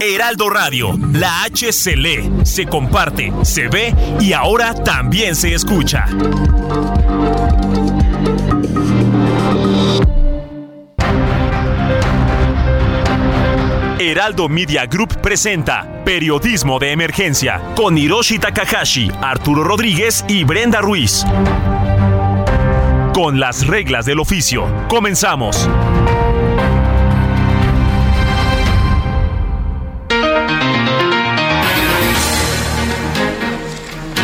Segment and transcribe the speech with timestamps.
[0.00, 6.06] Heraldo Radio, la H se lee, se comparte, se ve y ahora también se escucha.
[13.98, 21.24] Heraldo Media Group presenta Periodismo de Emergencia con Hiroshi Takahashi, Arturo Rodríguez y Brenda Ruiz.
[23.12, 25.68] Con las reglas del oficio, comenzamos.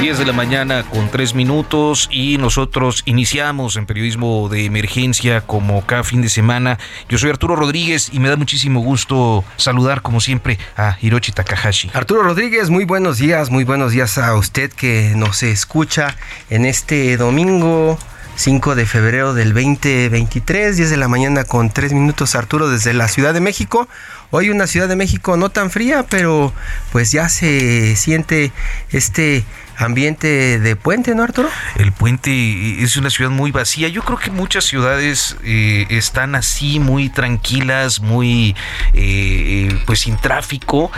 [0.04, 5.86] 10 de la mañana con 3 minutos y nosotros iniciamos en periodismo de emergencia como
[5.86, 6.78] cada fin de semana.
[7.08, 11.90] Yo soy Arturo Rodríguez y me da muchísimo gusto saludar como siempre a Hiroshi Takahashi.
[11.94, 16.14] Arturo Rodríguez, muy buenos días, muy buenos días a usted que nos escucha
[16.50, 17.98] en este domingo
[18.36, 23.08] 5 de febrero del 2023, 10 de la mañana con 3 minutos Arturo desde la
[23.08, 23.88] Ciudad de México.
[24.30, 26.52] Hoy una Ciudad de México no tan fría, pero
[26.92, 28.52] pues ya se siente
[28.90, 29.44] este
[29.76, 31.48] ambiente de puente, ¿no, Arturo?
[31.76, 33.88] El puente es una ciudad muy vacía.
[33.88, 38.54] Yo creo que muchas ciudades eh, están así, muy tranquilas, muy,
[38.92, 40.90] eh, pues sin tráfico.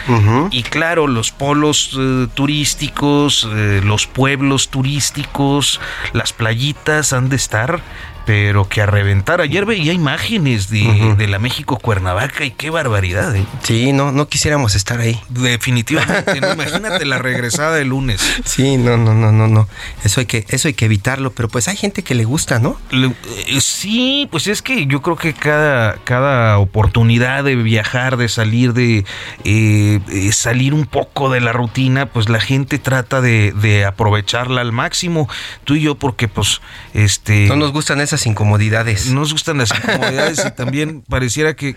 [0.50, 3.48] Y claro, los polos eh, turísticos,
[3.82, 5.80] los pueblos turísticos,
[6.12, 7.82] las playitas han de estar
[8.26, 9.40] pero que a reventar.
[9.40, 13.34] Ayer veía imágenes de, la México Cuernavaca y qué barbaridad.
[13.34, 13.46] ¿eh?
[13.62, 15.18] Sí, no, no quisiéramos estar ahí.
[15.28, 18.20] Definitivamente, imagínate la regresada el lunes.
[18.44, 19.68] Sí, no, no, no, no, no.
[20.02, 22.78] Eso hay que, eso hay que evitarlo, pero pues hay gente que le gusta, ¿no?
[22.90, 28.72] Eh, sí, pues es que yo creo que cada, cada oportunidad de viajar, de salir
[28.72, 29.04] de
[29.44, 30.00] eh,
[30.32, 35.28] salir un poco de la rutina, pues la gente trata de, de aprovecharla al máximo.
[35.64, 36.60] Tú y yo, porque pues,
[36.94, 37.46] este.
[37.46, 39.10] No nos gustan esas incomodidades.
[39.10, 41.74] Nos gustan las incomodidades y también pareciera que,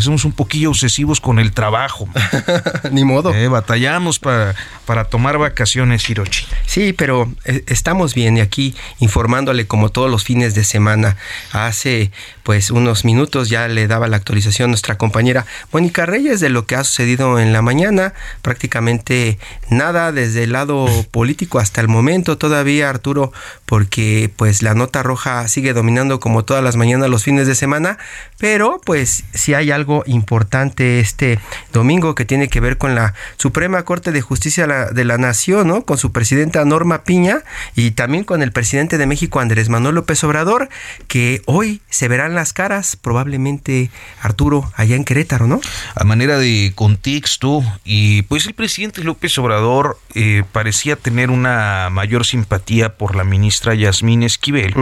[0.00, 2.08] somos un poquillo obsesivos con el trabajo.
[2.90, 3.34] Ni modo.
[3.34, 4.54] Eh, batallamos para,
[4.86, 6.46] para tomar vacaciones, Hirochi.
[6.64, 11.16] Sí, pero eh, estamos bien y aquí informándole como todos los fines de semana.
[11.52, 16.64] Hace pues unos minutos ya le daba la actualización nuestra compañera Mónica Reyes de lo
[16.64, 18.14] que ha sucedido en la mañana.
[18.42, 19.38] Prácticamente
[19.68, 23.32] nada desde el lado político hasta el momento todavía, Arturo,
[23.64, 27.98] porque pues la nota roja sigue dominando como todas las mañanas los fines de semana,
[28.38, 31.38] pero pues si hay algo importante este
[31.72, 35.82] domingo que tiene que ver con la Suprema Corte de Justicia de la Nación, ¿no?
[35.82, 37.42] Con su presidenta Norma Piña
[37.74, 40.68] y también con el presidente de México Andrés Manuel López Obrador,
[41.08, 45.60] que hoy se verán las caras, probablemente Arturo, allá en Querétaro, ¿no?
[45.94, 52.24] A manera de contexto, y pues el presidente López Obrador eh, parecía tener una mayor
[52.24, 54.74] simpatía por la ministra Yasmín Esquivel,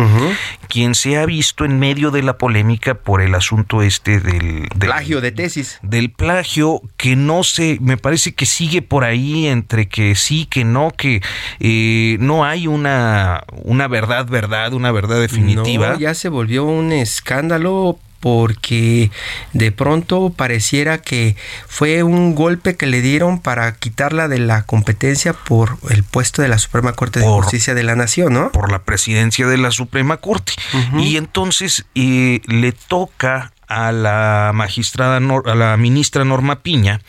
[0.69, 5.21] quien se ha visto en medio de la polémica por el asunto este del, plagio
[5.21, 5.79] de tesis.
[5.83, 10.65] Del plagio que no sé, me parece que sigue por ahí entre que sí, que
[10.65, 11.23] no, que
[11.61, 15.97] eh, no hay una, una verdad, verdad, una verdad definitiva.
[15.99, 19.11] ya se volvió un escándalo porque
[19.53, 21.37] de pronto pareciera que
[21.69, 26.49] fue un golpe que le dieron para quitarla de la competencia por el puesto de
[26.49, 28.51] la Suprema Corte de Justicia de la Nación, ¿no?
[28.51, 30.55] Por la presidencia de la Suprema Corte.
[30.97, 37.03] Y entonces eh, le toca a la magistrada, a la ministra Norma Piña,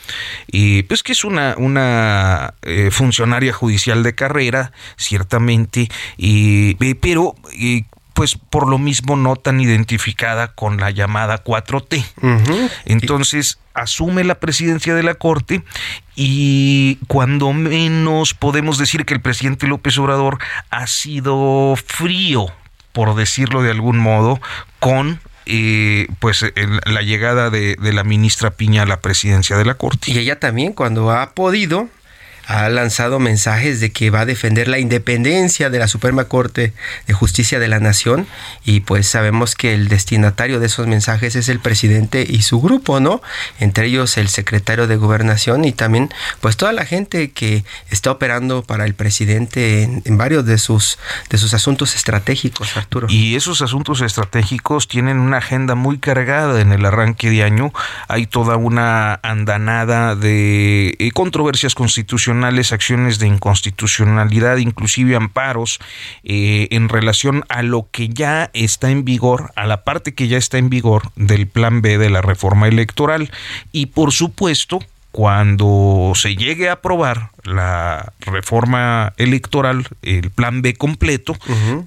[0.47, 5.87] y pues que es una, una eh, funcionaria judicial de carrera, ciertamente,
[6.17, 7.35] y, pero
[8.15, 12.05] pues por lo mismo no tan identificada con la llamada 4T.
[12.85, 15.63] Entonces asume la presidencia de la Corte
[16.15, 20.39] y cuando menos podemos decir que el presidente López Obrador
[20.69, 22.47] ha sido frío,
[22.93, 24.39] por decirlo de algún modo,
[24.79, 26.45] con eh, pues
[26.85, 30.09] la llegada de, de la ministra Piña a la presidencia de la Corte.
[30.13, 31.89] Y ella también cuando ha podido
[32.47, 36.73] ha lanzado mensajes de que va a defender la independencia de la Suprema Corte
[37.07, 38.27] de Justicia de la Nación
[38.63, 42.99] y pues sabemos que el destinatario de esos mensajes es el presidente y su grupo,
[42.99, 43.21] ¿no?
[43.59, 46.09] Entre ellos el secretario de Gobernación y también
[46.41, 50.97] pues toda la gente que está operando para el presidente en, varios de sus
[51.29, 53.07] de sus asuntos estratégicos, Arturo.
[53.09, 57.73] Y esos asuntos estratégicos tienen una agenda muy cargada en el arranque de año.
[58.07, 65.79] Hay toda una andanada de eh, controversias constitucionales, acciones de inconstitucionalidad, inclusive amparos
[66.23, 70.37] eh, en relación a lo que ya está en vigor, a la parte que ya
[70.37, 73.31] está en vigor del plan B de la reforma electoral.
[73.71, 74.79] Y por supuesto,
[75.11, 81.35] cuando se llegue a aprobar la reforma electoral, el plan B completo,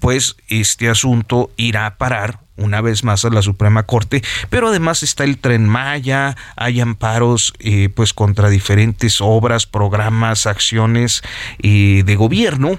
[0.01, 5.03] pues este asunto irá a parar una vez más a la Suprema Corte, pero además
[5.03, 11.23] está el tren Maya, hay amparos eh, pues contra diferentes obras, programas, acciones
[11.63, 12.79] eh, de gobierno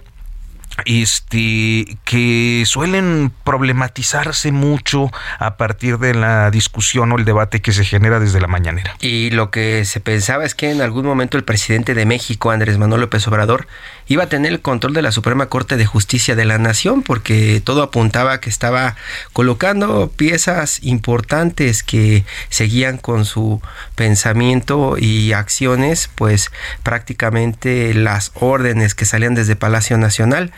[0.86, 7.86] este, que suelen problematizarse mucho a partir de la discusión o el debate que se
[7.86, 8.96] genera desde la mañanera.
[9.02, 12.78] Y lo que se pensaba es que en algún momento el presidente de México, Andrés
[12.78, 13.68] Manuel López Obrador,
[14.10, 17.62] iba a tener el control de la Suprema Corte de Justicia de la Nación, porque
[17.64, 18.98] todo apuntaba que estaba
[19.32, 23.62] colocando piezas importantes que seguían con su
[23.96, 26.52] pensamiento y acciones, pues
[26.84, 30.52] prácticamente las órdenes que salían desde Palacio Nacional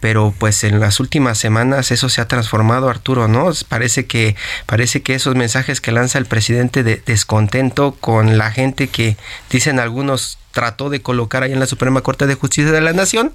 [0.00, 4.36] pero pues en las últimas semanas eso se ha transformado Arturo no parece que
[4.66, 9.16] parece que esos mensajes que lanza el presidente de descontento con la gente que
[9.50, 13.32] dicen algunos trató de colocar ahí en la Suprema Corte de Justicia de la Nación,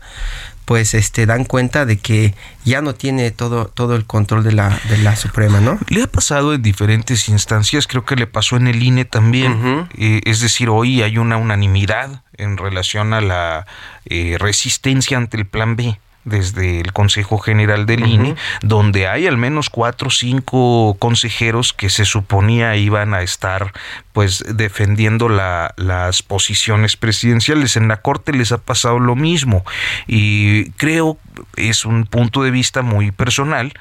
[0.66, 2.34] pues este dan cuenta de que
[2.66, 5.80] ya no tiene todo todo el control de la de la Suprema, ¿no?
[5.88, 10.22] Le ha pasado en diferentes instancias, creo que le pasó en el INE también, eh,
[10.26, 13.68] es decir, hoy hay una unanimidad en relación a la
[14.06, 19.38] eh, resistencia ante el Plan B desde el Consejo General del INE, donde hay al
[19.38, 23.74] menos cuatro o cinco consejeros que se suponía iban a estar
[24.14, 27.76] pues defendiendo la, las posiciones presidenciales.
[27.76, 29.66] En la Corte les ha pasado lo mismo
[30.08, 31.18] y creo
[31.56, 33.74] es un punto de vista muy personal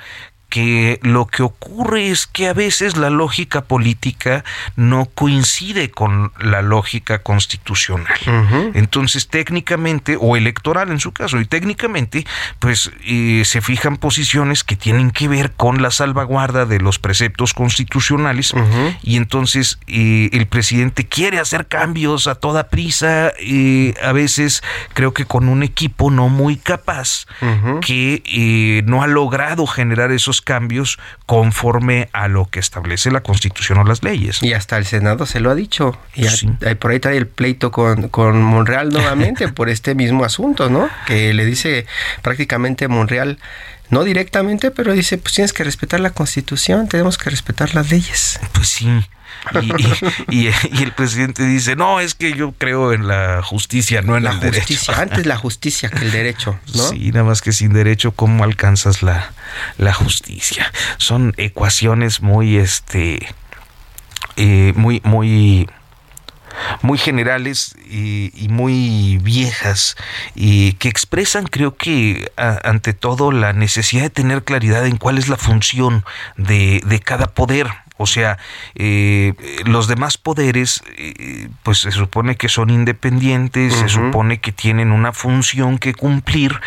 [0.53, 4.45] que lo que ocurre es que a veces la lógica política
[4.77, 8.19] no coincide con la lógica constitucional.
[8.75, 12.27] Entonces, técnicamente, o electoral en su caso, y técnicamente,
[12.59, 17.55] pues eh, se fijan posiciones que tienen que ver con la salvaguarda de los preceptos
[17.55, 18.53] constitucionales,
[19.03, 24.63] y entonces eh, el presidente quiere hacer cambios a toda prisa, y a veces
[24.93, 27.25] creo que con un equipo no muy capaz,
[27.81, 33.79] que eh, no ha logrado generar esos cambios conforme a lo que establece la Constitución
[33.79, 34.43] o las leyes.
[34.43, 35.97] Y hasta el Senado se lo ha dicho.
[36.15, 36.27] Y
[36.77, 40.89] por ahí trae el pleito con, con Monreal nuevamente por este mismo asunto, ¿no?
[41.07, 41.87] Que le dice
[42.23, 43.39] prácticamente Monreal
[43.93, 48.41] no directamente, pero dice, pues tienes que respetar la constitución, tenemos que respetar las leyes.
[48.53, 48.89] Pues sí.
[50.31, 54.31] Y, el presidente dice, no, es que yo creo en la justicia, no en la
[54.31, 54.95] el justicia.
[54.95, 55.13] derecho.
[55.13, 56.89] Antes la justicia que el derecho, ¿no?
[56.89, 59.33] Sí, nada más que sin derecho, ¿cómo alcanzas la,
[59.77, 60.73] la justicia?
[60.97, 63.35] Son ecuaciones muy, este,
[64.37, 65.69] eh, muy, muy
[66.83, 69.97] muy generales y, muy viejas
[70.35, 75.29] y que expresan creo que ante todo la necesidad de tener claridad en cuál es
[75.29, 76.05] la función
[76.37, 77.69] de, de cada poder
[78.03, 78.39] o sea,
[78.75, 79.35] eh,
[79.65, 85.13] los demás poderes, eh, pues se supone que son independientes, se supone que tienen una
[85.13, 86.61] función que cumplir,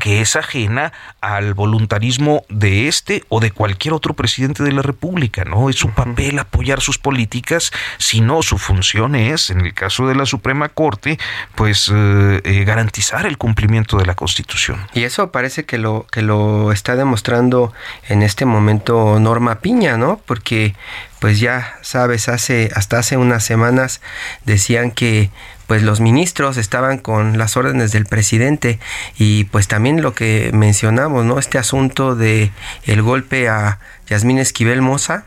[0.00, 5.44] que es ajena al voluntarismo de este o de cualquier otro presidente de la República,
[5.44, 5.70] ¿no?
[5.70, 10.14] Es su papel apoyar sus políticas, si no, su función es, en el caso de
[10.14, 11.18] la Suprema Corte,
[11.54, 14.78] pues eh, garantizar el cumplimiento de la Constitución.
[14.94, 17.72] Y eso parece que lo, que lo está demostrando
[18.08, 20.20] en este momento Norma Piña, ¿no?
[20.26, 20.74] Porque
[21.20, 24.00] pues ya sabes, hace hasta hace unas semanas
[24.44, 25.30] decían que
[25.66, 28.78] pues los ministros estaban con las órdenes del presidente
[29.16, 31.38] y pues también lo que mencionamos, ¿no?
[31.38, 32.50] Este asunto de
[32.84, 35.24] el golpe a Yasmín Esquivel Moza,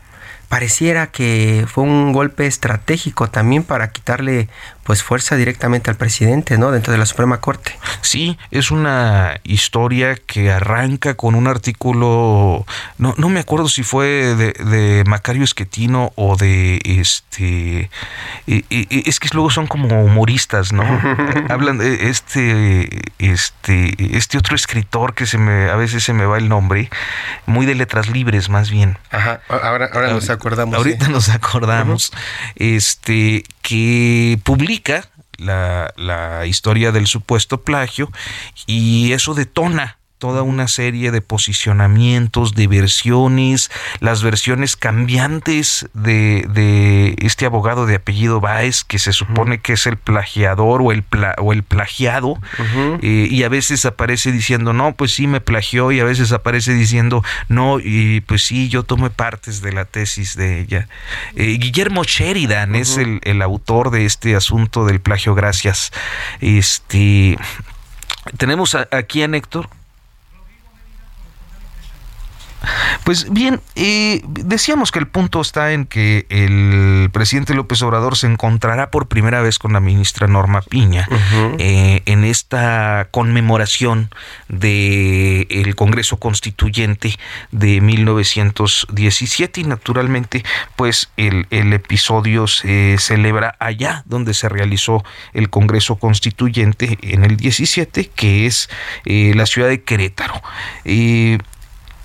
[0.48, 4.48] pareciera que fue un golpe estratégico también para quitarle
[4.86, 6.70] pues fuerza directamente al presidente, ¿no?
[6.70, 7.76] Dentro de la Suprema Corte.
[8.02, 12.64] Sí, es una historia que arranca con un artículo,
[12.96, 17.90] no, no me acuerdo si fue de, Macario Esquetino o de este,
[18.46, 20.84] es que luego son como humoristas, ¿no?
[21.48, 22.88] Hablan de este,
[23.18, 26.90] este, este otro escritor que se me, a veces se me va el nombre,
[27.46, 28.98] muy de letras libres más bien.
[29.10, 30.76] Ajá, ahora, ahora nos acordamos.
[30.76, 32.12] Ahorita nos acordamos,
[32.54, 38.12] este, que publica la, la historia del supuesto plagio
[38.64, 43.70] y eso detona toda una serie de posicionamientos, de versiones,
[44.00, 49.86] las versiones cambiantes de, de este abogado de apellido Baez, que se supone que es
[49.86, 51.04] el plagiador o el,
[51.38, 52.38] o el plagiado,
[53.02, 56.72] eh, y a veces aparece diciendo, no, pues sí me plagió, y a veces aparece
[56.72, 60.88] diciendo, no, y pues sí, yo tomé partes de la tesis de ella.
[61.34, 65.92] Eh, Guillermo Sheridan es el, el autor de este asunto del plagio, gracias.
[66.40, 67.36] Este,
[68.38, 69.68] tenemos aquí a Héctor.
[73.04, 78.26] Pues bien, eh, decíamos que el punto está en que el presidente López Obrador se
[78.26, 81.08] encontrará por primera vez con la ministra Norma Piña
[81.58, 84.10] eh, en esta conmemoración
[84.48, 87.16] del el Congreso Constituyente
[87.50, 90.44] de 1917 y naturalmente
[90.76, 97.36] pues el, el, episodio se celebra allá donde se realizó el Congreso Constituyente en el
[97.36, 98.68] 17 que es
[99.04, 100.42] eh, la ciudad de Querétaro.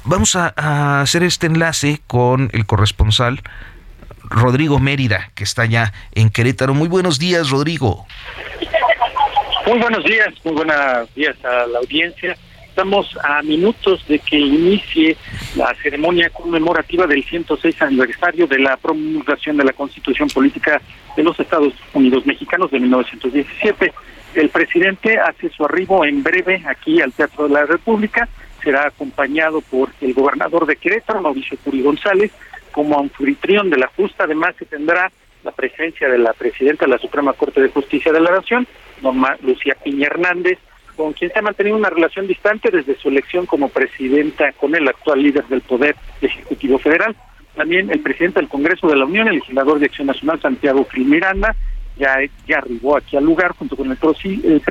[0.04, 3.42] Vamos a, hacer este enlace con el corresponsal
[4.24, 6.74] Rodrigo Mérida, que está ya en Querétaro.
[6.74, 8.08] Muy buenos días, Rodrigo.
[9.68, 12.36] Muy buenos días, muy buenos días a la audiencia.
[12.68, 15.18] Estamos a minutos de que inicie
[15.56, 20.82] la ceremonia conmemorativa del 106 aniversario de la promulgación de la Constitución Política
[21.16, 23.94] de los Estados Unidos Mexicanos de 1917.
[24.34, 28.28] El presidente hace su arribo en breve aquí al Teatro de la República
[28.64, 32.32] será acompañado por el gobernador de Querétaro, Mauricio Curi González,
[32.72, 34.24] como anfitrión de la justa.
[34.24, 35.12] Además, se tendrá
[35.44, 38.68] la presencia de la presidenta de la Suprema Corte de Justicia de la Nación,
[39.02, 40.60] Norma Lucía Piña Hernández,
[40.96, 44.88] con quien se ha mantenido una relación distante desde su elección como presidenta con el
[44.88, 47.16] actual líder del Poder Ejecutivo Federal.
[47.56, 51.06] También el presidente del Congreso de la Unión, el legislador de Acción Nacional, Santiago Gil
[51.06, 51.56] Miranda,
[51.98, 53.98] ya, ya arribó aquí al lugar junto con el,
[54.44, 54.62] el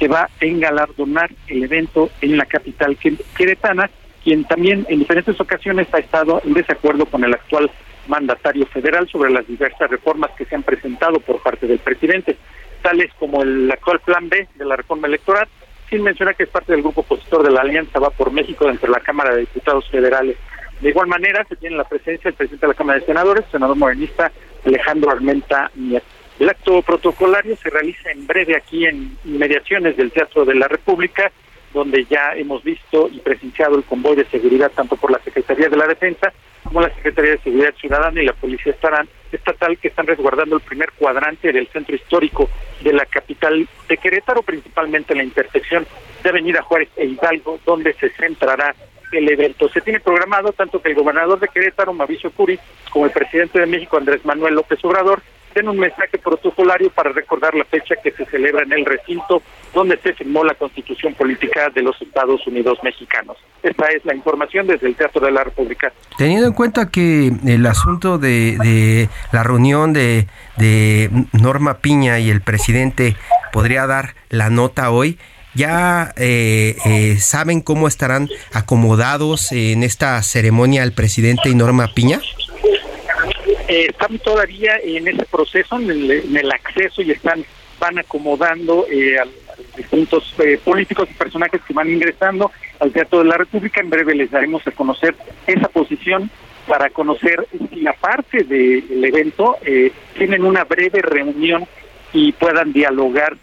[0.00, 2.96] que va a engalardonar el evento en la capital
[3.36, 3.90] queretana,
[4.24, 7.70] quien también en diferentes ocasiones ha estado en desacuerdo con el actual
[8.08, 12.38] mandatario federal sobre las diversas reformas que se han presentado por parte del presidente,
[12.80, 15.46] tales como el actual plan B de la reforma electoral,
[15.90, 18.86] sin mencionar que es parte del grupo opositor de la Alianza Va por México dentro
[18.86, 20.38] de la Cámara de Diputados Federales.
[20.80, 23.76] De igual manera, se tiene la presencia del presidente de la Cámara de Senadores, senador
[23.76, 24.32] morenista
[24.64, 26.19] Alejandro Armenta Nieto.
[26.40, 31.30] El acto protocolario se realiza en breve aquí en inmediaciones del Teatro de la República,
[31.74, 35.76] donde ya hemos visto y presenciado el convoy de seguridad tanto por la Secretaría de
[35.76, 36.32] la Defensa
[36.64, 40.90] como la Secretaría de Seguridad Ciudadana y la Policía Estatal que están resguardando el primer
[40.92, 42.48] cuadrante del centro histórico
[42.82, 45.86] de la capital de Querétaro, principalmente en la intersección
[46.22, 48.74] de Avenida Juárez e Hidalgo, donde se centrará
[49.12, 49.68] el evento.
[49.68, 53.66] Se tiene programado tanto que el gobernador de Querétaro, Mauricio Curi, como el presidente de
[53.66, 55.20] México, Andrés Manuel López Obrador,
[55.54, 59.42] den un mensaje protocolario para recordar la fecha que se celebra en el recinto
[59.74, 63.36] donde se firmó la Constitución Política de los Estados Unidos Mexicanos.
[63.62, 65.92] Esta es la información desde el Teatro de la República.
[66.16, 70.26] Teniendo en cuenta que el asunto de, la reunión de,
[71.32, 73.16] Norma Piña y el presidente
[73.52, 75.18] podría dar la nota hoy,
[75.52, 82.20] ¿Ya eh, eh, saben cómo estarán acomodados en esta ceremonia el presidente y Norma Piña?
[83.70, 87.44] Eh, están todavía en ese proceso, en el, acceso y están
[87.78, 89.24] van acomodando eh, a,
[89.76, 92.50] distintos eh, políticos y personajes que van ingresando
[92.80, 93.80] al Teatro de la República.
[93.80, 95.14] En breve les daremos a conocer
[95.46, 96.32] esa posición
[96.66, 101.64] para conocer si aparte del evento eh, tienen una breve reunión
[102.12, 103.36] y puedan dialogar.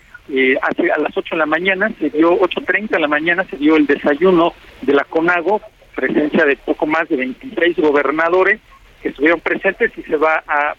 [0.62, 3.78] hace, a las 8 de la mañana, se dio 8.30 de la mañana, se dio
[3.78, 5.62] el desayuno de la CONAGO,
[5.96, 8.60] presencia de poco más de 26 gobernadores,
[9.10, 10.76] estuvieron presentes y se va a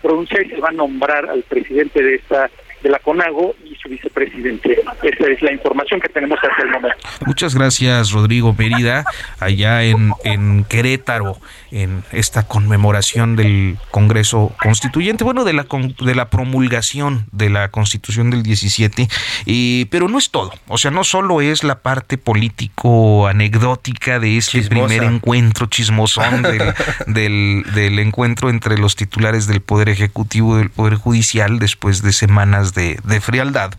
[0.00, 2.50] pronunciar y se va a nombrar al presidente de esta
[2.82, 4.80] de la CONAGO y su vicepresidente.
[5.02, 6.98] Esa es la información que tenemos hasta el momento.
[7.26, 9.04] Muchas gracias, Rodrigo Merida,
[9.40, 11.38] allá en, en Querétaro,
[11.70, 15.66] en esta conmemoración del Congreso Constituyente, bueno, de la,
[16.00, 19.08] de la promulgación de la Constitución del 17,
[19.46, 24.36] y, pero no es todo, o sea, no solo es la parte político anecdótica de
[24.36, 26.74] este primer encuentro chismosón del,
[27.06, 32.12] del, del encuentro entre los titulares del Poder Ejecutivo y del Poder Judicial después de
[32.12, 33.71] semanas de, frialdad,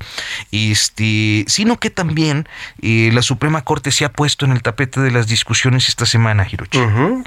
[0.51, 2.47] este, sino que también
[2.81, 6.47] eh, la Suprema Corte se ha puesto en el tapete de las discusiones esta semana,
[6.49, 6.79] Hirochi.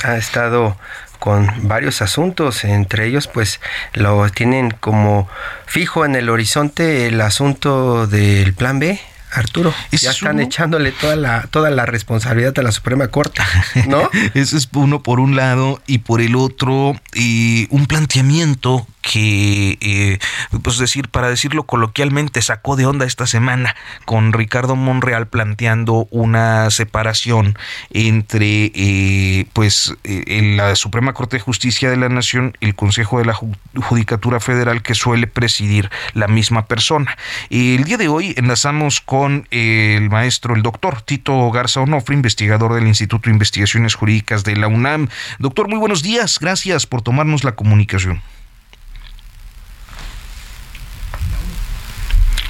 [0.05, 0.77] Ha estado
[1.19, 3.61] con varios asuntos, entre ellos pues
[3.95, 5.29] lo tienen como
[5.67, 9.01] fijo en el horizonte el asunto del plan B,
[9.33, 13.43] Arturo, ya están echándole toda la, toda la responsabilidad a la Suprema Corte,
[13.89, 14.09] ¿no?
[14.35, 20.19] Eso es uno por un lado y por el otro y un planteamiento que, eh,
[20.63, 26.69] pues decir, para decirlo coloquialmente, sacó de onda esta semana con Ricardo Monreal planteando una
[26.71, 27.57] separación
[27.91, 33.21] entre, eh, pues, eh, la Suprema Corte de Justicia de la Nación y el Consejo
[33.21, 37.17] de la Judicatura Federal que suele presidir la misma persona.
[37.49, 42.89] El día de hoy enlazamos con el maestro, el doctor Tito Garza Onofre, investigador del
[42.89, 45.09] Instituto de Investigaciones Jurídicas de la UNAM.
[45.39, 46.39] Doctor, muy buenos días.
[46.41, 48.21] Gracias por tomarnos la comunicación.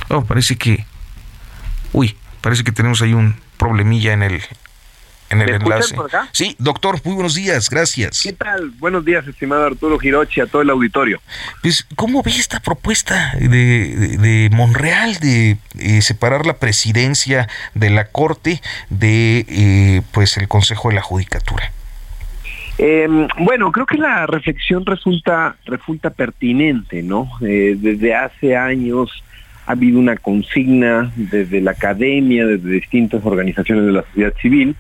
[0.09, 0.85] Oh, parece que.
[1.93, 4.41] Uy, parece que tenemos ahí un problemilla en el,
[5.31, 5.97] en el enlace.
[6.33, 8.23] Sí, doctor, muy buenos días, gracias.
[8.23, 8.71] ¿Qué tal?
[8.79, 11.21] Buenos días, estimado Arturo Girochi, a todo el auditorio.
[11.63, 18.07] Pues, ¿cómo ve esta propuesta de, de, Monreal de eh, separar la presidencia de la
[18.09, 18.61] Corte
[18.91, 21.73] de eh, pues el Consejo de la Judicatura?
[22.79, 27.31] Em, bueno, creo que la reflexión resulta, resulta pertinente, ¿no?
[27.41, 29.25] Eh, desde hace años
[29.67, 34.77] ha habido una consigna desde la academia, desde distintas organizaciones de la sociedad civil,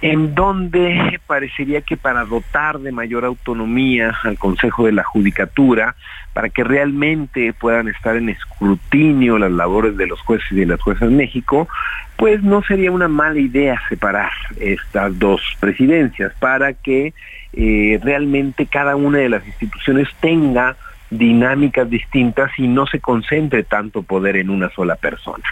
[0.00, 5.96] en donde parecería que para dotar de mayor autonomía al Consejo de la Judicatura,
[6.32, 10.80] para que realmente puedan estar en escrutinio las labores de los jueces y de las
[10.80, 11.68] juezas en México,
[12.16, 14.30] pues no sería una mala idea separar
[14.60, 17.12] estas dos presidencias para que
[17.54, 20.76] eh, realmente cada una de las instituciones tenga
[21.10, 25.44] dinámicas distintas y no se concentre tanto poder en una sola persona.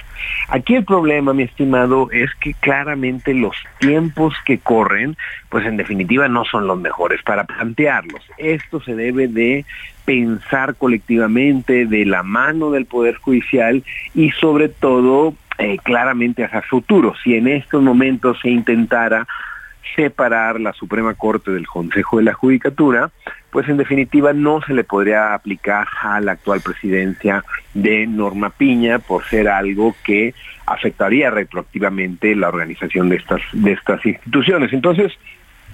[0.49, 5.17] Aquí el problema, mi estimado, es que claramente los tiempos que corren,
[5.49, 8.23] pues en definitiva no son los mejores para plantearlos.
[8.39, 9.65] Esto se debe de
[10.05, 13.83] pensar colectivamente de la mano del Poder Judicial
[14.15, 17.15] y sobre todo eh, claramente hacia futuro.
[17.25, 19.27] Si en estos momentos se intentara
[19.95, 23.11] separar la Suprema Corte del Consejo de la Judicatura,
[23.51, 28.99] pues en definitiva no se le podría aplicar a la actual presidencia de Norma Piña
[28.99, 30.35] por ser algo que
[30.67, 34.73] afectaría retroactivamente la organización de estas, de estas instituciones.
[34.73, 35.13] Entonces,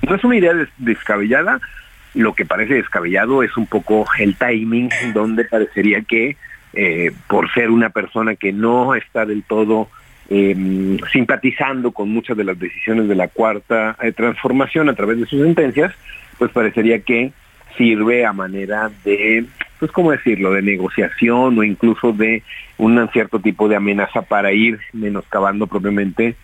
[0.07, 1.61] no es una idea descabellada,
[2.14, 6.37] lo que parece descabellado es un poco el timing donde parecería que
[6.75, 9.88] eh, por ser una persona que no está del todo
[10.35, 15.27] eh, simpatizando con muchas de las decisiones de la cuarta eh, transformación a través de
[15.27, 15.93] sus sentencias,
[16.39, 17.33] pues parecería que
[17.77, 19.45] sirve a manera de,
[19.79, 22.42] pues cómo decirlo, de negociación o incluso de
[22.79, 26.35] un cierto tipo de amenaza para ir menoscabando propiamente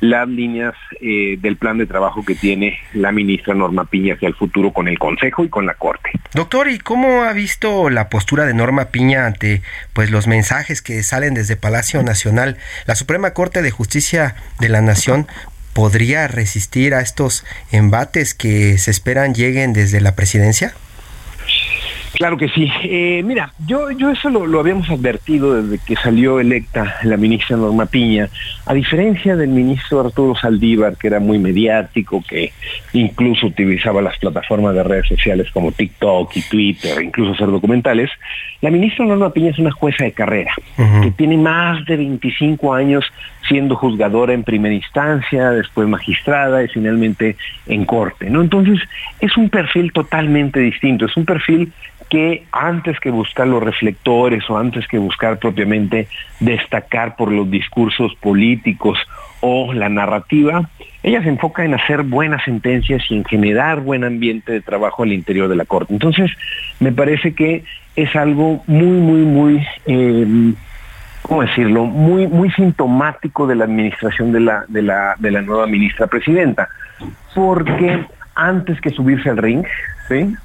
[0.00, 4.34] las líneas eh, del plan de trabajo que tiene la ministra Norma Piña hacia el
[4.34, 6.10] futuro con el Consejo y con la Corte.
[6.34, 11.02] Doctor, ¿y cómo ha visto la postura de Norma Piña ante pues los mensajes que
[11.02, 12.58] salen desde Palacio Nacional?
[12.86, 15.26] La Suprema Corte de Justicia de la Nación
[15.72, 20.74] podría resistir a estos embates que se esperan lleguen desde la presidencia?
[22.14, 22.70] Claro que sí.
[22.84, 27.86] Eh, mira, yo, yo eso lo, habíamos advertido desde que salió electa la ministra Norma
[27.86, 28.28] Piña.
[28.66, 32.52] A diferencia del ministro Arturo Saldívar, que era muy mediático, que
[32.92, 38.10] incluso utilizaba las plataformas de redes sociales como TikTok y Twitter, incluso hacer documentales,
[38.60, 43.04] la ministra Norma Piña es una jueza de carrera, que tiene más de 25 años
[43.48, 48.30] siendo juzgadora en primera instancia, después magistrada y finalmente en corte.
[48.30, 48.40] ¿no?
[48.40, 48.80] Entonces,
[49.20, 51.72] es un perfil totalmente distinto, es un perfil
[52.08, 56.08] que antes que buscar los reflectores o antes que buscar propiamente
[56.40, 58.98] destacar por los discursos políticos
[59.40, 60.68] o la narrativa,
[61.02, 65.12] ella se enfoca en hacer buenas sentencias y en generar buen ambiente de trabajo al
[65.12, 65.92] interior de la Corte.
[65.92, 66.30] Entonces,
[66.80, 70.54] me parece que es algo muy, muy, muy, eh,
[71.28, 75.66] ¿cómo decirlo?, muy, muy sintomático de la administración de la, de la, de la nueva
[75.66, 76.68] ministra presidenta,
[77.34, 79.64] porque antes que subirse al ring,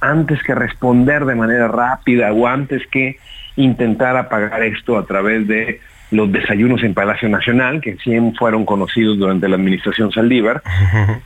[0.02, 3.18] antes que responder de manera rápida o antes que
[3.56, 5.80] intentar apagar esto a través de
[6.14, 10.62] los desayunos en Palacio Nacional, que siempre fueron conocidos durante la administración Saldívar.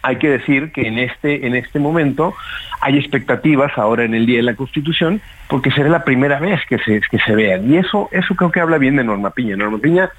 [0.02, 2.34] Hay que decir que en este, en este momento
[2.82, 6.78] hay expectativas ahora en el Día de la Constitución, porque será la primera vez que
[6.80, 7.72] se, que se vean.
[7.72, 9.56] Y eso, eso creo que habla bien de Norma Piña.
[9.56, 10.10] Norma Piña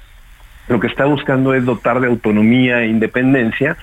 [0.69, 3.75] lo que está buscando es dotar de autonomía e independencia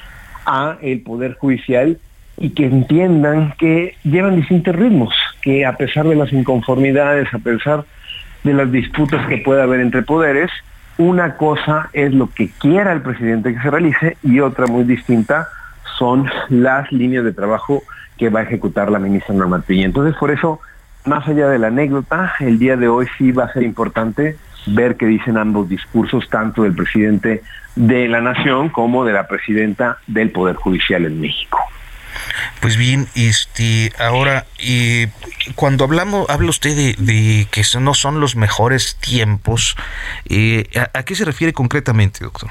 [0.46, 1.98] a el Poder Judicial
[2.38, 7.84] y que entiendan que llevan distintos ritmos, que a pesar de las inconformidades, a pesar
[8.44, 10.50] de las disputas que pueda haber entre poderes,
[10.98, 15.48] una cosa es lo que quiera el presidente que se realice y otra muy distinta
[15.98, 17.82] son las líneas de trabajo
[18.16, 19.62] que va a ejecutar la ministra Norma.
[19.68, 20.60] Entonces, por eso,
[21.04, 24.96] más allá de la anécdota, el día de hoy sí va a ser importante ver
[24.96, 27.42] qué dicen ambos discursos, tanto del presidente
[27.76, 31.58] de la Nación como de la presidenta del Poder Judicial en México.
[32.60, 35.08] Pues bien, este, ahora, eh,
[35.54, 39.76] cuando hablamos, habla usted de, que no son los mejores tiempos,
[40.28, 42.50] eh, ¿a, qué se refiere concretamente, doctor?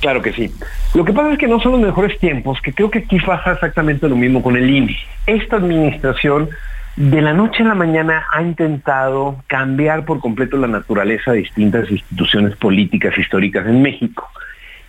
[0.00, 0.52] Claro que sí.
[0.94, 3.52] Lo que pasa es que no son los mejores tiempos, que creo que aquí pasa
[3.52, 4.98] exactamente lo mismo con el INE.
[5.26, 6.50] Esta administración
[6.96, 11.90] de la noche a la mañana ha intentado cambiar por completo la naturaleza de distintas
[11.90, 14.28] instituciones políticas históricas en México.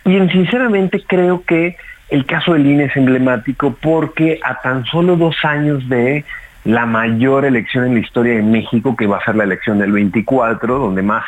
[0.05, 1.77] Y sinceramente creo que
[2.09, 6.25] el caso del INE es emblemático porque a tan solo dos años de
[6.63, 9.91] la mayor elección en la historia de México, que va a ser la elección del
[9.91, 11.25] 24, donde más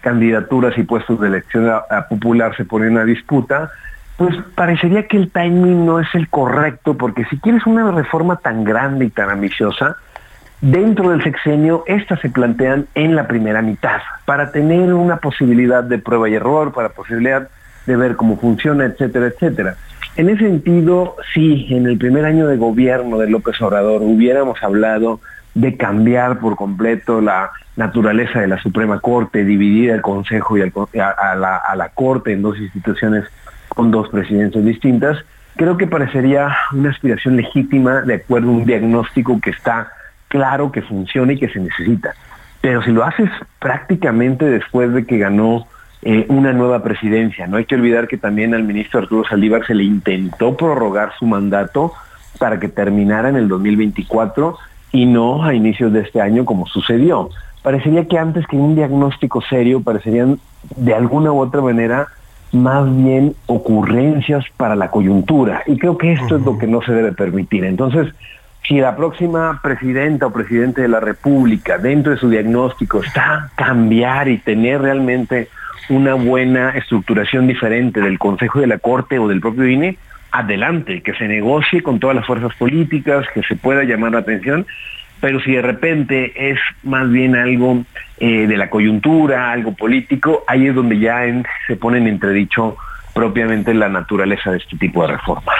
[0.00, 1.70] candidaturas y puestos de elección
[2.08, 3.70] popular se ponen a disputa,
[4.16, 8.64] pues parecería que el timing no es el correcto, porque si quieres una reforma tan
[8.64, 9.96] grande y tan ambiciosa,
[10.60, 15.98] dentro del sexenio, estas se plantean en la primera mitad, para tener una posibilidad de
[15.98, 17.48] prueba y error, para posibilidad
[17.86, 19.76] de ver cómo funciona, etcétera, etcétera.
[20.16, 25.20] En ese sentido, sí, en el primer año de gobierno de López Obrador hubiéramos hablado
[25.54, 31.34] de cambiar por completo la naturaleza de la Suprema Corte, dividir el Consejo y a,
[31.34, 33.24] la, a la Corte en dos instituciones
[33.68, 35.18] con dos presidencias distintas,
[35.56, 39.90] creo que parecería una aspiración legítima de acuerdo a un diagnóstico que está
[40.28, 42.14] claro que funciona y que se necesita.
[42.60, 45.66] Pero si lo haces prácticamente después de que ganó
[46.02, 47.46] eh, una nueva presidencia.
[47.46, 51.26] No hay que olvidar que también al ministro Arturo Saldívar se le intentó prorrogar su
[51.26, 51.92] mandato
[52.38, 54.58] para que terminara en el 2024
[54.90, 57.30] y no a inicios de este año como sucedió.
[57.62, 60.40] Parecería que antes que un diagnóstico serio, parecerían
[60.76, 62.08] de alguna u otra manera
[62.50, 65.62] más bien ocurrencias para la coyuntura.
[65.66, 67.64] Y creo que esto es lo que no se debe permitir.
[67.64, 68.12] Entonces,
[68.66, 74.28] si la próxima presidenta o presidente de la República, dentro de su diagnóstico, está cambiar
[74.28, 75.48] y tener realmente
[75.88, 79.96] una buena estructuración diferente del Consejo de la Corte o del propio INE,
[80.30, 84.66] adelante, que se negocie con todas las fuerzas políticas, que se pueda llamar la atención,
[85.20, 87.84] pero si de repente es más bien algo
[88.18, 91.22] eh, de la coyuntura, algo político, ahí es donde ya
[91.66, 92.76] se pone en entredicho
[93.14, 95.54] propiamente la naturaleza de este tipo de reformas.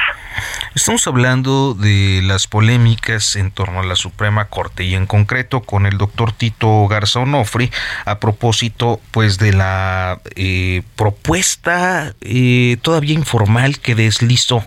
[0.74, 5.85] Estamos hablando de las polémicas en torno a la Suprema Corte y en concreto con
[5.85, 7.70] el doctor Tito Garza Onofri
[8.06, 14.64] a propósito pues de la eh, propuesta eh, todavía informal que deslizó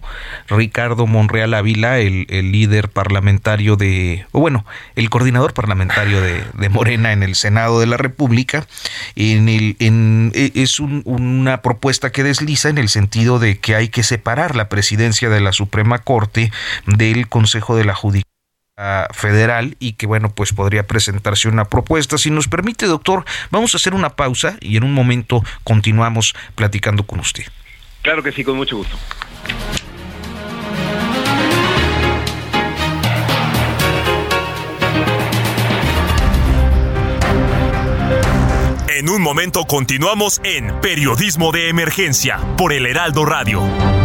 [0.48, 4.64] Ricardo Monreal Ávila, el, líder parlamentario de, o bueno,
[4.96, 8.68] el coordinador parlamentario de, Morena en el Senado de la República.
[9.16, 13.88] En el, en, e, es una propuesta que desliza en el sentido de que hay
[13.88, 16.52] que separar la presidencia de la Suprema Corte
[16.86, 18.36] del Consejo de la Judicatura
[19.14, 22.18] federal y que bueno pues podría presentarse una propuesta.
[22.18, 27.06] Si nos permite doctor vamos a hacer una pausa y en un momento continuamos platicando
[27.06, 27.46] con usted.
[28.02, 28.98] Claro que sí con mucho gusto.
[38.98, 44.05] En un momento continuamos en Periodismo de Emergencia por el Heraldo Radio.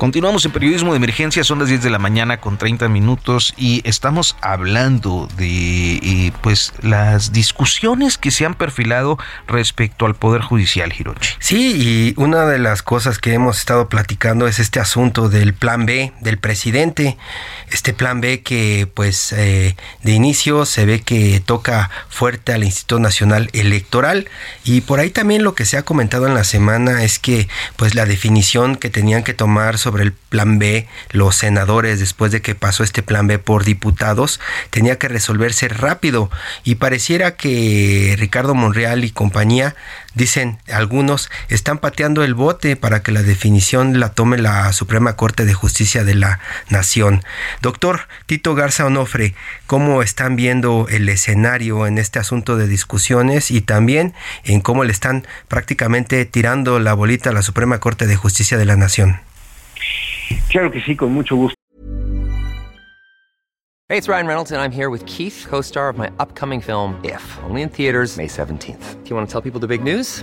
[0.00, 3.82] Continuamos en periodismo de emergencia, son las 10 de la mañana con 30 minutos y
[3.86, 10.90] estamos hablando de eh, pues las discusiones que se han perfilado respecto al Poder Judicial,
[10.98, 11.34] Hirochi.
[11.38, 15.84] Sí, y una de las cosas que hemos estado platicando es este asunto del plan
[15.84, 17.18] B del presidente,
[17.70, 23.00] este plan B que pues eh, de inicio se ve que toca fuerte al Instituto
[23.00, 24.30] Nacional Electoral
[24.64, 27.94] y por ahí también lo que se ha comentado en la semana es que pues
[27.94, 32.40] la definición que tenían que tomar sobre sobre el plan B, los senadores, después de
[32.40, 34.38] que pasó este plan B por diputados,
[34.70, 36.30] tenía que resolverse rápido
[36.62, 39.74] y pareciera que Ricardo Monreal y compañía
[40.14, 45.44] Dicen algunos, están pateando el bote para que la definición la tome la Suprema Corte
[45.44, 47.22] de Justicia de la Nación.
[47.62, 49.34] Doctor Tito Garza Onofre,
[49.68, 54.90] ¿cómo están viendo el escenario en este asunto de discusiones y también en cómo le
[54.90, 59.20] están prácticamente tirando la bolita a la Suprema Corte de Justicia de la Nación?
[60.50, 61.56] Claro que sí, con mucho gusto.
[63.88, 66.94] Hey, it's Ryan Reynolds, and I'm here with Keith, co star of my upcoming film,
[67.02, 69.02] If, only in theaters, May 17th.
[69.02, 70.22] Do you want to tell people the big news?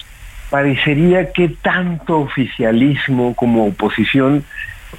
[0.51, 4.43] parecería que tanto oficialismo como oposición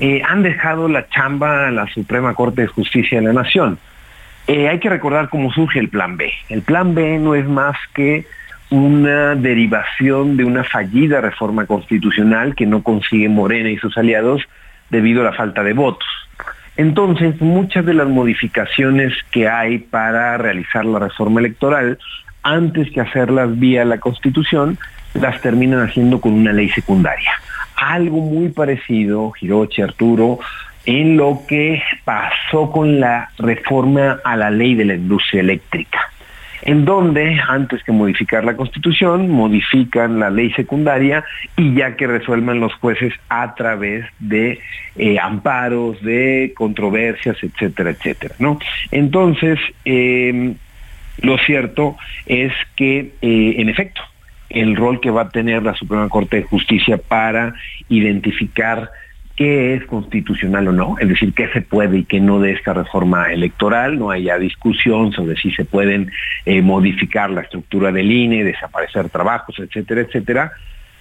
[0.01, 3.79] eh, han dejado la chamba a la Suprema Corte de Justicia de la Nación.
[4.49, 6.33] Eh, hay que recordar cómo surge el Plan B.
[6.49, 8.27] El Plan B no es más que
[8.71, 14.43] una derivación de una fallida reforma constitucional que no consigue Morena y sus aliados
[14.88, 16.09] debido a la falta de votos.
[16.79, 21.99] Entonces, muchas de las modificaciones que hay para realizar la reforma electoral,
[22.43, 24.79] antes que hacerlas vía la Constitución,
[25.14, 27.33] las terminan haciendo con una ley secundaria.
[27.77, 30.38] Algo muy parecido, Hirochi Arturo,
[30.87, 36.01] en lo que pasó con la reforma a la ley de la industria eléctrica,
[36.62, 41.25] en donde antes que modificar la constitución, modifican la ley secundaria
[41.57, 44.61] y ya que resuelvan los jueces a través de
[44.96, 48.35] eh, amparos, de controversias, etcétera, etcétera.
[48.38, 48.59] ¿no?
[48.90, 50.55] Entonces, eh,
[51.18, 51.96] lo cierto
[52.27, 54.03] es que, eh, en efecto,
[54.53, 57.55] el rol que va a tener la Suprema Corte de Justicia para
[57.88, 58.91] identificar
[59.37, 62.75] qué es constitucional o no, es decir, qué se puede y qué no de esta
[62.75, 66.11] reforma electoral, no haya discusión sobre si se pueden
[66.45, 70.53] eh, modificar la estructura del INE, desaparecer trabajos, etcétera, etcétera,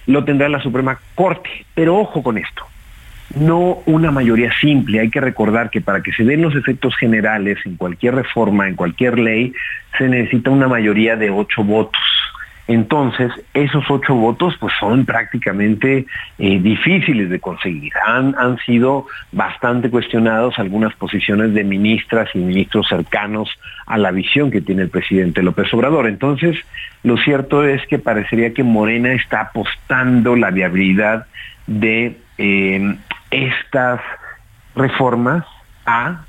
[0.06, 1.50] lo tendrá la Suprema Corte.
[1.74, 2.64] Pero ojo con esto,
[3.36, 7.58] no una mayoría simple, hay que recordar que para que se den los efectos generales
[7.64, 9.52] en cualquier reforma, en cualquier ley,
[9.98, 12.02] se necesita una mayoría de ocho votos.
[12.72, 16.06] Entonces, esos ocho votos pues son prácticamente
[16.38, 17.92] eh, difíciles de conseguir.
[18.06, 23.50] Han, han sido bastante cuestionados algunas posiciones de ministras y ministros cercanos
[23.84, 26.06] a la visión que tiene el presidente López Obrador.
[26.06, 26.56] Entonces,
[27.02, 31.26] lo cierto es que parecería que Morena está apostando la viabilidad
[31.66, 32.96] de eh,
[33.30, 34.00] estas
[34.74, 35.44] reformas
[35.84, 36.22] a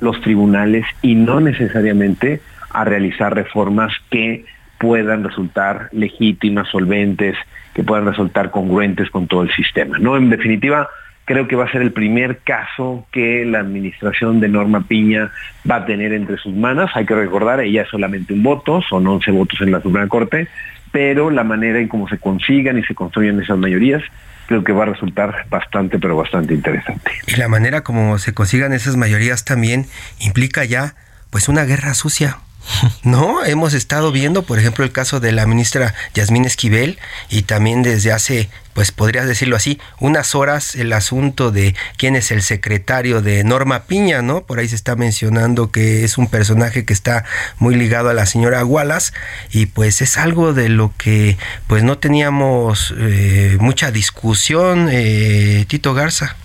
[0.00, 4.46] los tribunales y no necesariamente a realizar reformas que
[4.82, 7.36] puedan resultar legítimas, solventes,
[7.72, 9.96] que puedan resultar congruentes con todo el sistema.
[10.00, 10.16] ¿no?
[10.16, 10.88] En definitiva,
[11.24, 15.30] creo que va a ser el primer caso que la administración de Norma Piña
[15.70, 16.90] va a tener entre sus manos.
[16.94, 20.48] Hay que recordar, ella es solamente un voto, son 11 votos en la Suprema Corte,
[20.90, 24.02] pero la manera en cómo se consigan y se construyen esas mayorías
[24.46, 27.12] creo que va a resultar bastante, pero bastante interesante.
[27.28, 29.86] Y la manera como se consigan esas mayorías también
[30.20, 30.96] implica ya
[31.30, 32.38] pues una guerra sucia.
[33.02, 36.98] No, hemos estado viendo, por ejemplo, el caso de la ministra Yasmín Esquivel
[37.28, 42.30] y también desde hace, pues podrías decirlo así, unas horas el asunto de quién es
[42.30, 44.44] el secretario de Norma Piña, ¿no?
[44.44, 47.24] Por ahí se está mencionando que es un personaje que está
[47.58, 49.12] muy ligado a la señora Wallace
[49.50, 55.94] y pues es algo de lo que pues no teníamos eh, mucha discusión, eh, Tito
[55.94, 56.36] Garza.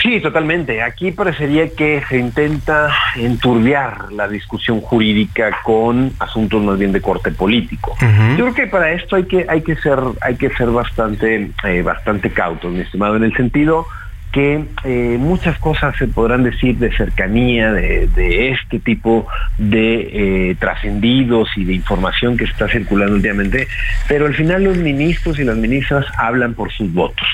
[0.00, 0.82] Sí, totalmente.
[0.82, 7.30] Aquí parecería que se intenta enturbiar la discusión jurídica con asuntos más bien de corte
[7.30, 7.96] político.
[8.36, 11.82] Yo creo que para esto hay que hay que ser hay que ser bastante eh,
[11.82, 13.86] bastante cautos, mi estimado, en el sentido
[14.32, 19.26] que eh, muchas cosas se podrán decir de cercanía, de, este tipo
[19.58, 23.66] de eh, trascendidos y de información que está circulando últimamente,
[24.06, 27.26] pero al final los ministros y las ministras hablan por sus votos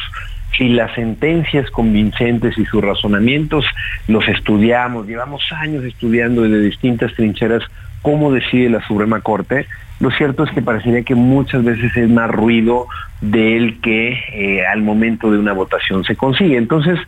[0.57, 3.65] si las sentencias convincentes y sus razonamientos
[4.09, 7.63] los estudiamos, llevamos años estudiando desde distintas trincheras
[8.03, 9.67] cómo decide la Suprema Corte,
[9.99, 12.87] lo cierto es que parecería que muchas veces es más ruido
[13.21, 16.57] del que eh, al momento de una votación se consigue.
[16.57, 16.99] Entonces,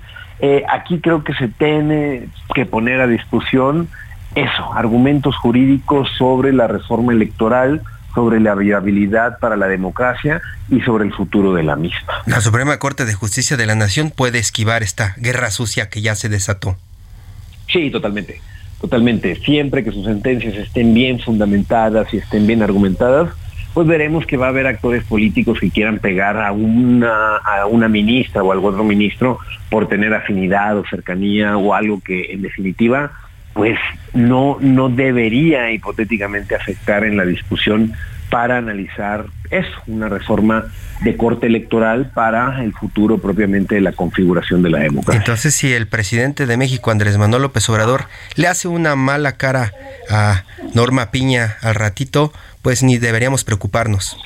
[0.41, 3.89] eh, aquí creo que se tiene que poner a discusión
[4.35, 7.83] eso, argumentos jurídicos sobre la reforma electoral,
[8.19, 12.15] sobre la viabilidad para la democracia y sobre el futuro de la misma.
[12.27, 16.17] La Suprema Corte de Justicia de la Nación puede esquivar esta guerra sucia que ya
[16.17, 16.77] se desató.
[17.69, 18.41] Sí, totalmente,
[18.81, 19.37] totalmente.
[19.37, 23.31] Siempre que sus sentencias estén bien fundamentadas y estén bien argumentadas,
[23.73, 27.89] pues veremos que va a haber actores políticos que quieran pegar a una, a una
[27.89, 29.39] ministra o a algún otro ministro
[29.71, 33.13] por tener afinidad o cercanía o algo que en definitiva
[33.55, 33.79] pues
[34.15, 37.93] no, no debería hipotéticamente afectar en la discusión
[38.31, 40.67] para analizar eso, una reforma
[41.01, 45.21] de corte electoral para el futuro propiamente de la configuración de la democracia.
[45.21, 49.73] Entonces, si el presidente de México, Andrés Manuel López Obrador, le hace una mala cara
[50.11, 52.33] a Norma Piña al ratito,
[52.63, 54.19] pues ni deberíamos preocuparnos.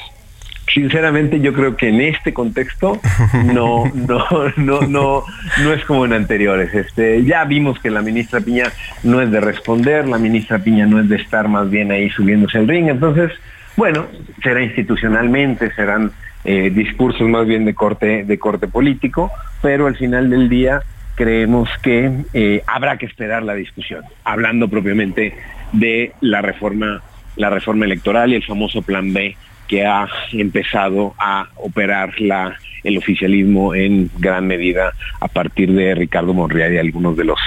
[0.72, 2.98] Sinceramente, yo creo que en este contexto
[3.44, 4.24] no, no,
[4.56, 5.24] no, no,
[5.62, 6.72] no es como en anteriores.
[6.72, 11.00] Este, ya vimos que la ministra Piña no es de responder, la ministra Piña no
[11.00, 12.88] es de estar más bien ahí subiéndose el ring.
[12.88, 13.32] Entonces,
[13.76, 14.06] bueno,
[14.42, 16.12] será institucionalmente, serán
[16.44, 19.30] eh, discursos más bien de corte, de corte político,
[19.61, 20.82] pero al final del día
[21.16, 25.37] creemos que eh, habrá que esperar la discusión, hablando propiamente
[25.72, 27.02] de la reforma,
[27.37, 29.37] la reforma electoral y el famoso plan B
[29.72, 36.35] que ha empezado a operar la, el oficialismo en gran medida a partir de Ricardo
[36.35, 37.38] Monreal y algunos de los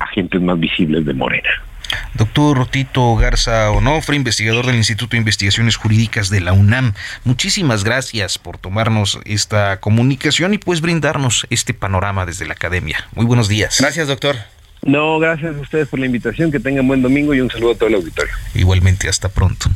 [0.00, 1.48] agentes más visibles de Morena.
[2.14, 8.38] Doctor Rotito Garza Onofre, investigador del Instituto de Investigaciones Jurídicas de la UNAM, muchísimas gracias
[8.38, 13.06] por tomarnos esta comunicación y pues brindarnos este panorama desde la academia.
[13.14, 13.76] Muy buenos días.
[13.78, 14.34] Gracias, doctor.
[14.82, 17.74] No, gracias a ustedes por la invitación, que tengan buen domingo y un saludo a
[17.76, 18.34] todo el auditorio.
[18.56, 19.70] Igualmente, hasta pronto.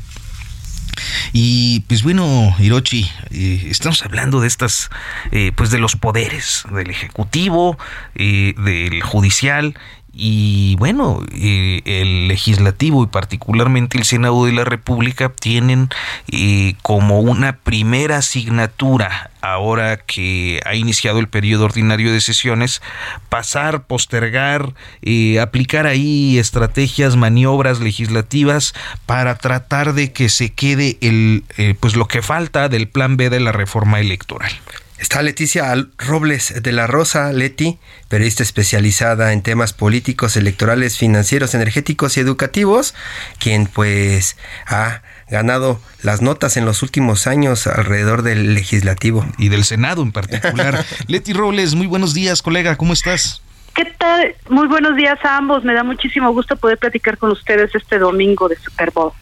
[1.32, 4.90] Y pues bueno, Hirochi, eh, estamos hablando de estas,
[5.30, 7.78] eh, pues de los poderes del Ejecutivo,
[8.14, 9.74] eh, del Judicial
[10.14, 15.88] y bueno, eh, el legislativo y particularmente el Senado de la República tienen
[16.30, 22.82] eh, como una primera asignatura, ahora que ha iniciado el periodo ordinario de sesiones,
[23.30, 28.74] pasar, postergar, eh, aplicar ahí estrategias, maniobras legislativas
[29.06, 31.44] para tratar de que se quede el,
[31.80, 34.52] pues lo que falta del plan B de la reforma electoral.
[35.02, 42.16] Está Leticia Robles de la Rosa, Leti, periodista especializada en temas políticos, electorales, financieros, energéticos
[42.16, 42.94] y educativos,
[43.40, 49.26] quien pues ha ganado las notas en los últimos años alrededor del legislativo.
[49.38, 50.86] Y del Senado en particular.
[51.08, 53.41] Leti Robles, muy buenos días, colega, ¿cómo estás?
[53.74, 54.34] ¿Qué tal?
[54.50, 55.64] Muy buenos días a ambos.
[55.64, 59.12] Me da muchísimo gusto poder platicar con ustedes este domingo de Super Bowl.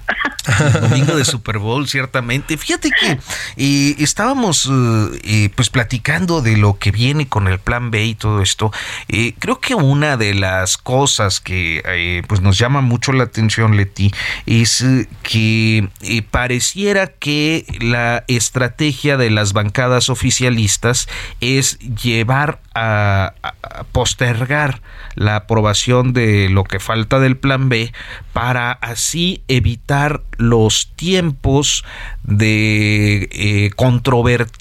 [0.80, 2.56] domingo de Super Bowl, ciertamente.
[2.56, 3.18] Fíjate que
[3.56, 8.14] eh, estábamos eh, eh, pues platicando de lo que viene con el plan B y
[8.16, 8.72] todo esto.
[9.38, 14.12] creo que una de las cosas que pues nos llama mucho la atención, Leti,
[14.46, 14.84] es
[15.22, 15.88] que
[16.30, 21.08] pareciera que la estrategia de las bancadas oficialistas
[21.40, 23.34] es llevar a,
[23.92, 24.39] postergar
[25.14, 27.92] la aprobación de lo que falta del plan B
[28.32, 31.84] para así evitar los tiempos
[32.22, 33.70] de eh,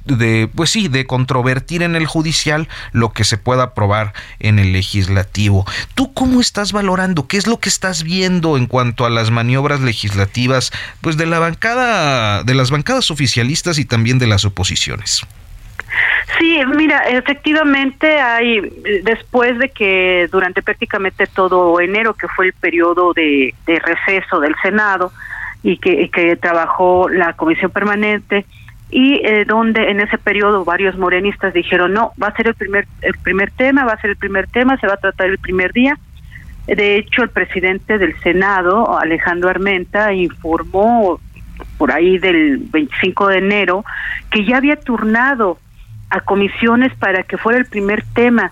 [0.06, 4.74] de pues sí de controvertir en el judicial lo que se pueda aprobar en el
[4.74, 5.66] legislativo.
[5.96, 9.82] Tú cómo estás valorando qué es lo que estás viendo en cuanto a las maniobras
[9.82, 15.26] legislativas pues de la bancada de las bancadas oficialistas y también de las oposiciones
[16.38, 18.62] Sí, mira, efectivamente hay,
[19.04, 25.12] después de que durante prácticamente todo enero, que fue el periodo de, receso del Senado
[25.64, 28.46] y que, trabajó la comisión permanente,
[28.92, 32.88] y eh, donde en ese periodo varios morenistas dijeron, no, va a ser el primer,
[33.02, 35.74] el primer tema, va a ser el primer tema, se va a tratar el primer
[35.74, 35.98] día.
[36.66, 41.20] De hecho, el presidente del Senado, Alejandro Armenta, informó
[41.78, 43.86] por ahí del 25 de enero
[44.32, 45.60] que ya había turnado
[46.10, 48.52] a comisiones para que fuera el primer tema.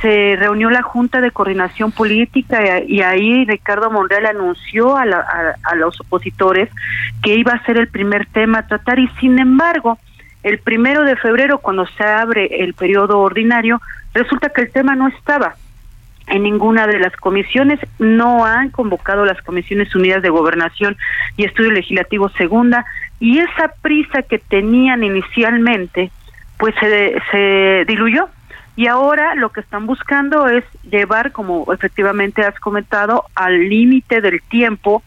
[0.00, 5.98] Se reunió la Junta de Coordinación Política y, ahí Ricardo Monreal anunció a, a, los
[6.00, 6.68] opositores
[7.22, 9.98] que iba a ser el primer tema a tratar y sin embargo
[10.42, 13.80] el primero de febrero cuando se abre el periodo ordinario
[14.12, 15.54] resulta que el tema no estaba
[16.26, 20.96] en ninguna de las comisiones, no han convocado las comisiones unidas de gobernación
[21.36, 22.84] y estudio legislativo segunda,
[23.20, 26.10] y esa prisa que tenían inicialmente
[26.58, 28.28] pues se, se diluyó
[28.76, 34.42] y ahora lo que están buscando es llevar, como efectivamente has comentado, al límite del
[34.42, 35.02] tiempo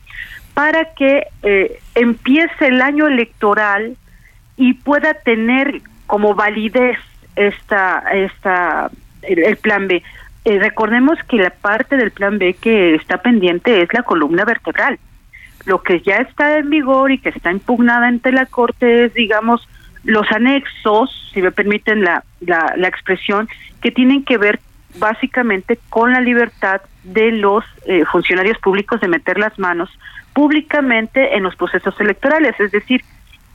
[0.55, 3.95] para que eh, empiece el año electoral
[4.57, 6.97] y pueda tener como validez
[7.35, 8.89] esta, esta,
[9.21, 10.03] el, plan B.
[10.45, 14.97] Eh, recordemos que la parte del plan B que está pendiente es la columna vertebral.
[15.65, 19.65] Lo que ya está en vigor y que está impugnada ante la Corte es, digamos,
[20.03, 23.47] los anexos, si me permiten la, la, expresión,
[23.81, 24.59] que tienen que ver
[24.97, 29.89] básicamente con la libertad de los eh, funcionarios públicos de meter las manos
[30.33, 33.03] públicamente en los procesos electorales, es decir,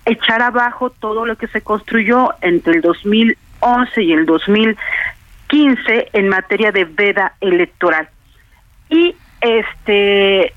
[0.05, 6.73] echar abajo todo lo que se construyó entre el 2011 y el 2015 en materia
[6.73, 8.09] de veda electoral.
[8.91, 10.53] Y este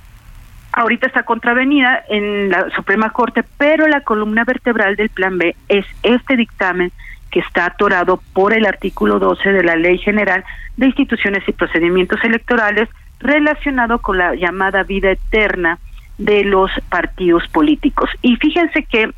[0.78, 5.86] ahorita está contravenida en la Suprema Corte, pero la columna vertebral del Plan B es
[6.03, 6.91] este dictamen
[7.32, 10.43] que está atorado por el artículo 12 de la Ley General
[10.78, 15.80] de Instituciones y Procedimientos Electorales relacionado con la llamada vida eterna
[16.19, 18.11] de los partidos políticos.
[18.21, 19.09] Y fíjense que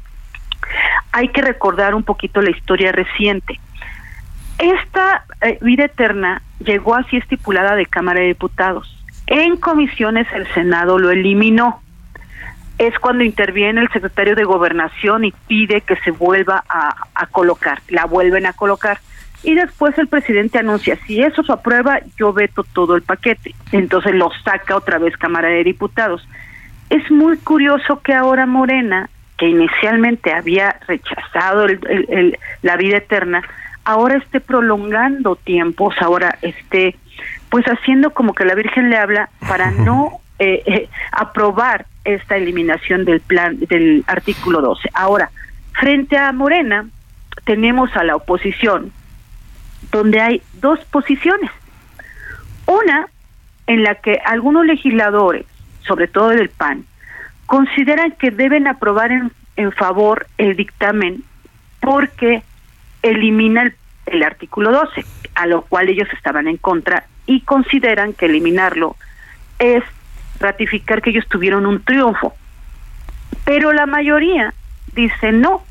[1.12, 3.60] hay que recordar un poquito la historia reciente.
[4.60, 8.99] Esta eh, vida eterna llegó así estipulada de Cámara de Diputados.
[9.32, 11.84] En comisiones el Senado lo eliminó.
[12.80, 17.80] Es cuando interviene el secretario de Gobernación y pide que se vuelva a, colocar.
[17.89, 18.99] La vuelven a colocar
[19.43, 23.53] y después el presidente anuncia, si eso se aprueba, yo veto todo el paquete.
[23.71, 26.27] Entonces lo saca otra vez Cámara de Diputados.
[26.89, 33.43] Es muy curioso que ahora Morena, que inicialmente había rechazado el, la vida eterna,
[33.86, 36.95] ahora esté prolongando tiempos, ahora esté
[37.50, 43.06] pues haciendo como que la Virgen le habla para no eh, eh, aprobar esta eliminación
[43.06, 44.89] del plan del artículo 12.
[44.93, 45.32] Ahora,
[45.74, 46.88] frente a Morena,
[47.45, 48.91] tenemos a la oposición
[49.91, 51.52] donde hay dos posiciones.
[52.66, 53.08] Una
[53.68, 55.45] en la que algunos legisladores,
[55.86, 56.86] sobre todo del PAN,
[57.45, 61.24] consideran que deben aprobar en, en favor el dictamen
[61.80, 62.43] porque
[63.02, 63.76] elimina el,
[64.06, 65.04] el artículo 12,
[65.36, 68.95] a lo cual ellos estaban en contra y consideran que eliminarlo
[69.59, 69.84] es
[70.39, 72.34] ratificar que ellos tuvieron un triunfo.
[73.45, 74.51] Pero la mayoría
[74.95, 75.61] dice no,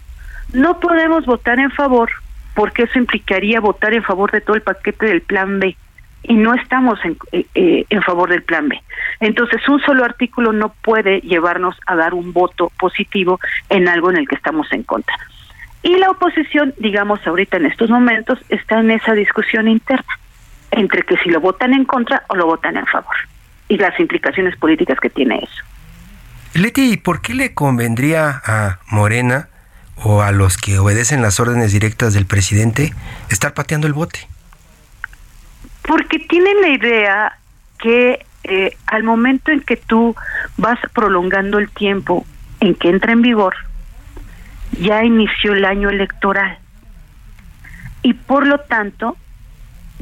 [0.53, 2.11] no podemos votar en favor
[2.55, 5.77] porque eso implicaría votar en favor de todo el paquete del plan B
[6.23, 8.81] y no estamos en, eh, eh, en favor del plan B.
[9.19, 14.19] Entonces, un solo artículo no puede llevarnos a dar un voto positivo en algo en
[14.19, 15.17] el que estamos en contra.
[15.83, 20.19] Y la oposición, digamos, ahorita en estos momentos, está en esa discusión interna
[20.71, 23.17] entre que si lo votan en contra o lo votan en favor
[23.69, 25.65] y las implicaciones políticas que tiene eso.
[26.55, 29.49] Leti, ¿por qué le convendría a Morena
[29.97, 32.95] o a los que obedecen las órdenes directas del presidente
[33.31, 34.27] estar pateando el bote?
[35.83, 37.39] Porque tienen la idea
[37.79, 40.17] que eh, al momento en que tú
[40.57, 42.27] vas prolongando el tiempo
[42.61, 43.55] en que entra en vigor,
[44.81, 46.59] ya inició el año electoral.
[48.03, 49.17] Y por lo tanto,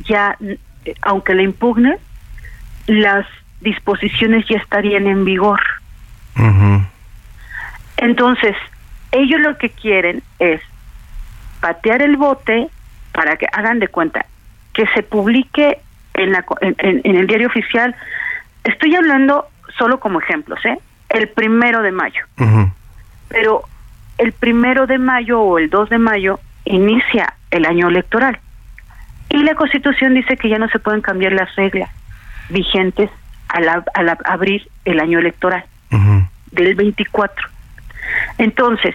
[0.05, 0.37] ya,
[1.03, 1.99] aunque le impugne,
[2.87, 3.27] las
[3.61, 5.61] disposiciones ya estarían en vigor.
[7.97, 8.55] Entonces,
[9.11, 10.61] ellos lo que quieren es
[11.61, 12.69] patear el bote
[13.13, 14.27] para que hagan de cuenta
[14.75, 15.79] que se publique
[16.15, 17.95] en, la, en, el diario oficial.
[18.65, 19.47] Estoy hablando
[19.79, 20.79] solo como ejemplos, ¿eh?
[21.09, 22.23] El primero de mayo.
[23.29, 23.63] Pero
[24.19, 28.39] el primero de mayo o el 2 de mayo inicia el año electoral.
[29.31, 31.91] Y la Constitución dice que ya no se pueden cambiar las reglas
[32.49, 33.11] vigentes
[33.49, 35.65] al, al abrir el año electoral
[36.53, 37.49] del 24.
[38.39, 38.95] Entonces,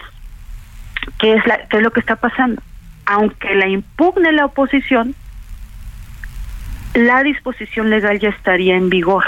[1.20, 2.62] ¿qué es, la, ¿qué es lo que está pasando?
[3.06, 5.16] Aunque la impugne la oposición,
[6.94, 9.26] la disposición legal ya estaría en vigor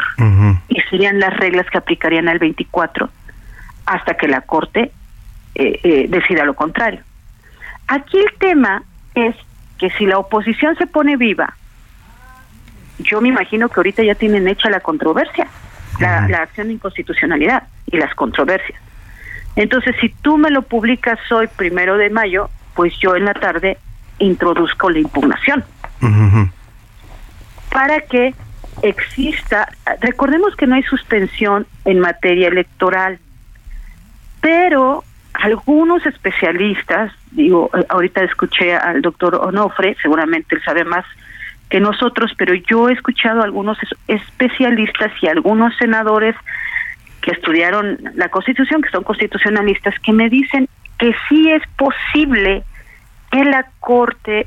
[0.67, 3.09] y serían las reglas que aplicarían al 24
[3.85, 4.91] hasta que la Corte
[5.55, 7.01] eh, eh, decida lo contrario.
[7.87, 8.83] Aquí el tema
[9.15, 9.35] es
[9.83, 11.57] que si la oposición se pone viva,
[12.99, 15.45] yo me imagino que ahorita ya tienen hecha la controversia,
[15.99, 18.79] la, la acción de inconstitucionalidad y las controversias.
[19.57, 23.77] Entonces, si tú me lo publicas hoy, primero de mayo, pues yo en la tarde
[24.19, 25.65] introduzco la impugnación.
[27.69, 28.33] Para que
[28.83, 29.67] exista,
[29.99, 33.19] recordemos que no hay suspensión en materia electoral,
[34.39, 35.03] pero
[35.33, 41.05] algunos especialistas, digo, ahorita escuché al doctor Onofre, seguramente él sabe más
[41.69, 43.77] que nosotros, pero yo he escuchado a algunos
[44.07, 46.35] especialistas y algunos senadores
[47.21, 50.67] que estudiaron la Constitución, que son constitucionalistas, que me dicen
[50.99, 52.63] que sí es posible
[53.31, 54.45] que la Corte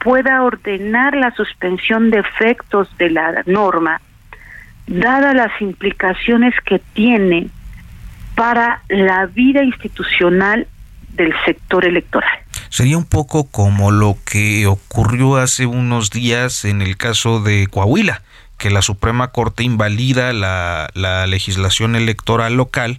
[0.00, 4.00] pueda ordenar la suspensión de efectos de la norma,
[4.86, 7.48] dadas las implicaciones que tiene
[8.34, 10.66] para la vida institucional
[11.14, 12.38] del sector electoral.
[12.68, 18.22] Sería un poco como lo que ocurrió hace unos días en el caso de Coahuila
[18.58, 20.88] que la Suprema Corte invalida la,
[21.26, 22.98] legislación electoral local,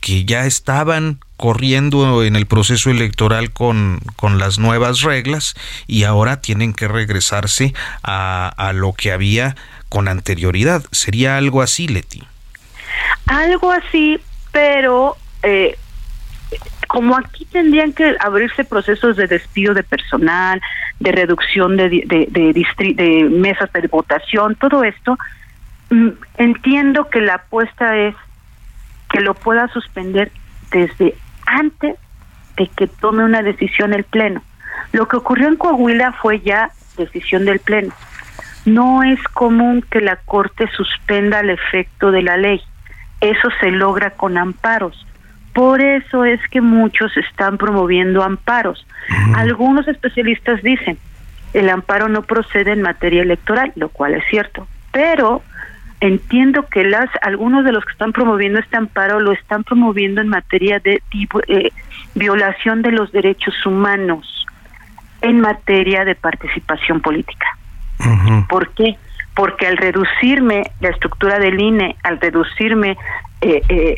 [0.00, 5.54] que ya estaban corriendo en el proceso electoral con, con las nuevas reglas
[5.86, 9.56] y ahora tienen que regresarse a, a lo que había
[9.88, 10.84] con anterioridad.
[10.92, 12.22] ¿Sería algo así, Leti?
[13.26, 14.20] Algo así,
[14.52, 15.76] pero eh,
[16.88, 20.60] como aquí tendrían que abrirse procesos de despido de personal,
[21.00, 25.16] de reducción de, de, mesas de votación, todo esto,
[25.90, 28.14] mm, entiendo que la apuesta es
[29.08, 30.32] que lo pueda suspender
[30.70, 31.14] desde
[31.46, 31.96] antes
[32.56, 34.42] de que tome una decisión el Pleno.
[34.92, 37.94] Lo que ocurrió en Coahuila fue ya decisión del Pleno.
[38.64, 42.60] No es común que la Corte suspenda el efecto de la ley.
[43.20, 45.06] Eso se logra con amparos.
[45.54, 48.86] Por eso es que muchos están promoviendo amparos.
[49.34, 50.98] Algunos especialistas dicen,
[51.52, 55.42] el amparo no procede en materia electoral, lo cual es cierto, pero
[56.00, 60.28] entiendo que las algunos de los que están promoviendo este amparo lo están promoviendo en
[60.28, 61.02] materia de
[61.48, 61.70] eh,
[62.14, 64.46] violación de los derechos humanos
[65.20, 67.46] en materia de participación política.
[68.48, 68.96] ¿Por qué?
[69.34, 72.96] Porque al reducirme la estructura del INE, al reducirme
[73.40, 73.96] eh, eh,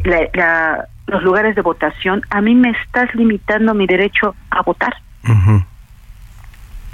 [1.06, 4.94] los lugares de votación, a mí me estás limitando mi derecho a votar.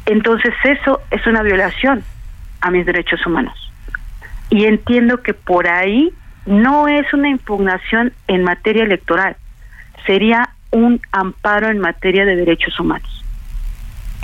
[0.07, 2.03] Entonces eso es una violación
[2.61, 3.55] a mis derechos humanos.
[4.51, 6.13] Y entiendo que por ahí
[6.47, 9.37] no es una impugnación en materia electoral,
[10.07, 13.25] sería un amparo en materia de derechos humanos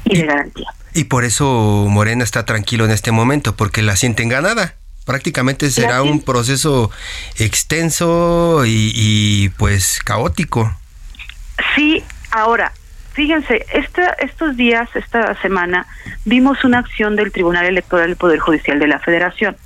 [0.04, 0.68] y de garantía.
[0.94, 4.74] Y por eso Morena está tranquilo en este momento, porque la sienten ganada.
[5.06, 6.90] Prácticamente será un proceso
[7.38, 10.76] extenso y, y pues caótico.
[11.74, 12.72] Sí, ahora,
[13.16, 13.64] Fíjense,
[14.18, 15.86] estos días, esta semana,
[16.26, 19.56] vimos una acción del Tribunal Electoral del Poder Judicial de la Federación.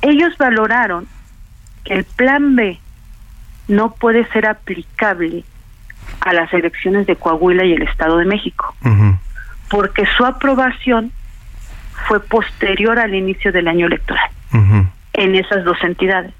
[0.00, 1.06] Ellos valoraron
[1.84, 2.80] que el Plan B
[3.68, 5.44] no puede ser aplicable
[6.20, 8.74] a las elecciones de Coahuila y el Estado de México,
[9.68, 11.12] porque su aprobación
[12.08, 14.30] fue posterior al inicio del año electoral
[15.12, 16.32] en esas dos entidades.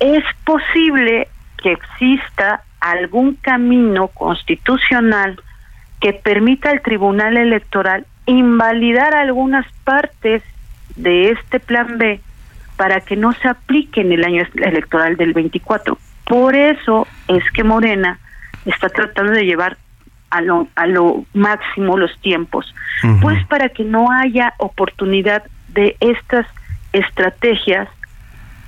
[0.00, 1.28] Es posible
[1.62, 5.40] que exista algún camino constitucional
[6.00, 10.42] que permita al Tribunal Electoral invalidar algunas partes
[10.96, 12.20] de este plan B
[12.76, 15.98] para que no se aplique en el año electoral del 24.
[16.24, 18.18] Por eso es que Morena
[18.64, 19.76] está tratando de llevar
[20.30, 22.74] a lo, a lo máximo los tiempos,
[23.22, 26.46] pues para que no haya oportunidad de estas
[26.92, 27.88] estrategias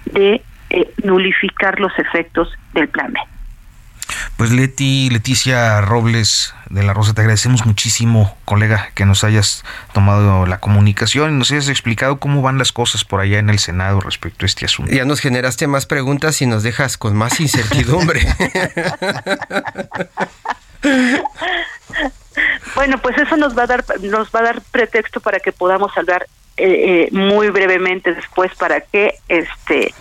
[0.07, 3.21] de eh, nulificar los efectos del plan B.
[4.37, 10.47] Pues Leti, Leticia Robles de la Rosa, te agradecemos muchísimo, colega, que nos hayas tomado
[10.47, 14.01] la comunicación y nos hayas explicado cómo van las cosas por allá en el Senado
[14.01, 14.93] respecto a este asunto.
[14.93, 18.21] Ya nos generaste más preguntas y nos dejas con más incertidumbre.
[22.75, 25.97] bueno, pues eso nos va a dar nos va a dar pretexto para que podamos
[25.97, 26.27] hablar
[26.61, 29.95] eh, eh, muy brevemente después para que este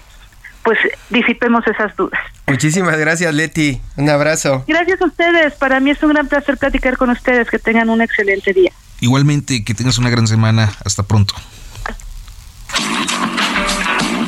[0.63, 0.77] pues
[1.09, 2.19] disipemos esas dudas.
[2.47, 3.81] Muchísimas gracias, Leti.
[3.95, 4.65] Un abrazo.
[4.67, 5.53] Gracias a ustedes.
[5.55, 7.49] Para mí es un gran placer platicar con ustedes.
[7.49, 8.71] Que tengan un excelente día.
[8.99, 10.71] Igualmente, que tengas una gran semana.
[10.85, 11.33] Hasta pronto.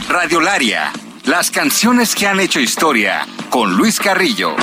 [0.09, 0.91] Radiolaria.
[1.25, 3.27] Las canciones que han hecho historia.
[3.49, 4.55] Con Luis Carrillo.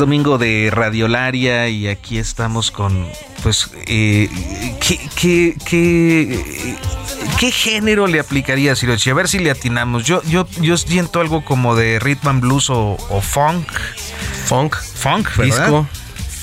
[0.00, 3.06] Domingo de Radiolaria y aquí estamos con,
[3.42, 4.30] pues, eh,
[4.80, 5.54] ¿qué,
[7.38, 9.10] qué, género le aplicaría a Sirochi?
[9.10, 10.04] A ver si le atinamos.
[10.04, 13.68] Yo, yo, yo siento algo como de rhythm and blues o, funk.
[14.46, 14.74] Funk.
[14.74, 15.66] Funk, ¿verdad?
[15.66, 15.88] Disco.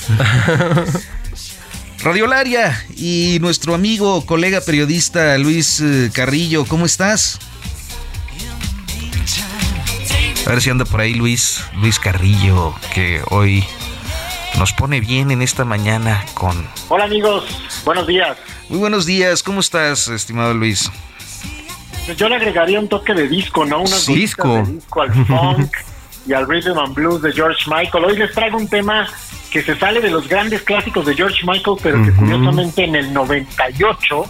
[2.04, 7.40] Radiolaria y nuestro amigo, colega periodista Luis eh, Carrillo, ¿cómo estás?
[10.48, 13.62] A ver si anda por ahí Luis, Luis Carrillo, que hoy
[14.58, 16.66] nos pone bien en esta mañana con...
[16.88, 17.44] Hola amigos,
[17.84, 18.38] buenos días.
[18.70, 20.90] Muy buenos días, ¿cómo estás, estimado Luis?
[22.06, 23.82] Pues yo le agregaría un toque de disco, ¿no?
[23.82, 24.54] Una disco.
[24.54, 25.70] De disco al funk
[26.26, 28.06] y al rhythm and blues de George Michael.
[28.06, 29.06] Hoy les traigo un tema
[29.50, 33.12] que se sale de los grandes clásicos de George Michael, pero que curiosamente en el
[33.12, 34.24] 98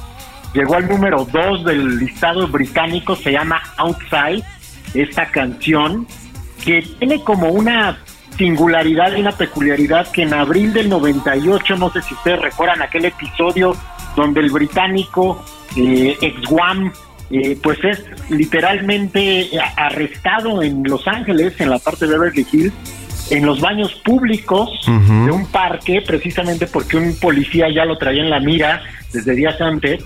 [0.52, 4.42] llegó al número 2 del listado británico, se llama Outside,
[4.94, 6.06] esta canción,
[6.64, 7.98] que tiene como una
[8.36, 13.06] singularidad y una peculiaridad que en abril del 98, no sé si ustedes recuerdan aquel
[13.06, 13.76] episodio
[14.16, 15.44] donde el británico
[15.76, 16.92] eh, ex-Guam
[17.30, 22.72] eh, pues es literalmente arrestado en Los Ángeles, en la parte de Beverly Hills,
[23.30, 28.30] en los baños públicos de un parque, precisamente porque un policía ya lo traía en
[28.30, 28.82] la mira
[29.12, 30.02] desde días antes,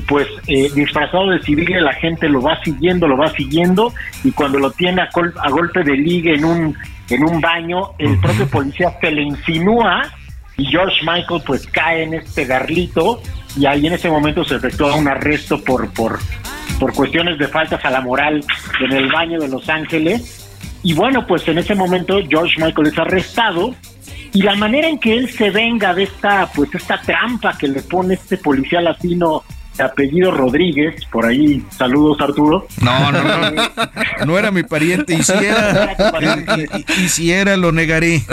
[0.00, 3.92] pues eh, disfrazado de civil la gente lo va siguiendo, lo va siguiendo
[4.22, 5.08] y cuando lo tiene a,
[5.40, 6.76] a golpe de ligue en un
[7.10, 10.02] en un baño, el propio policía se le insinúa
[10.56, 13.20] y George Michael pues cae en este garlito
[13.56, 16.18] y ahí en ese momento se efectúa un arresto por por
[16.78, 18.44] por cuestiones de faltas a la moral
[18.80, 20.40] en el baño de Los Ángeles.
[20.82, 23.74] Y bueno, pues en ese momento George Michael es arrestado
[24.32, 27.82] y la manera en que él se venga de esta pues esta trampa que le
[27.82, 29.44] pone este policía latino
[29.78, 32.66] apellido Rodríguez, por ahí saludos Arturo.
[32.80, 33.70] No, no, no,
[34.26, 35.96] no era mi pariente, y si era,
[36.98, 38.22] y, si era lo negaré.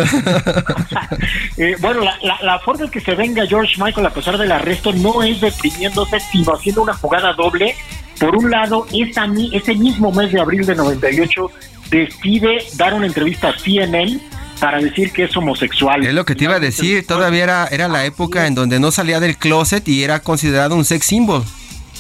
[1.58, 4.94] Eh, bueno, la, la, forma en que se venga George Michael a pesar del arresto
[4.94, 7.76] no es deprimiéndose, sino haciendo una jugada doble
[8.22, 11.52] por un lado, esa, ese mismo mes de abril de 98
[11.90, 14.20] decide dar una entrevista a CNN
[14.62, 16.06] para decir que es homosexual.
[16.06, 18.92] Es lo que te iba a decir, todavía era, era la época en donde no
[18.92, 21.44] salía del closet y era considerado un sex symbol.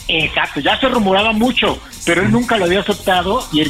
[0.07, 3.64] Exacto, ya se rumoraba mucho, pero él nunca lo había aceptado y,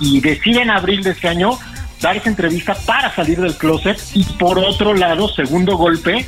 [0.00, 1.56] y, decide en abril de este año
[2.00, 6.26] dar esa entrevista para salir del closet y por otro lado, segundo golpe,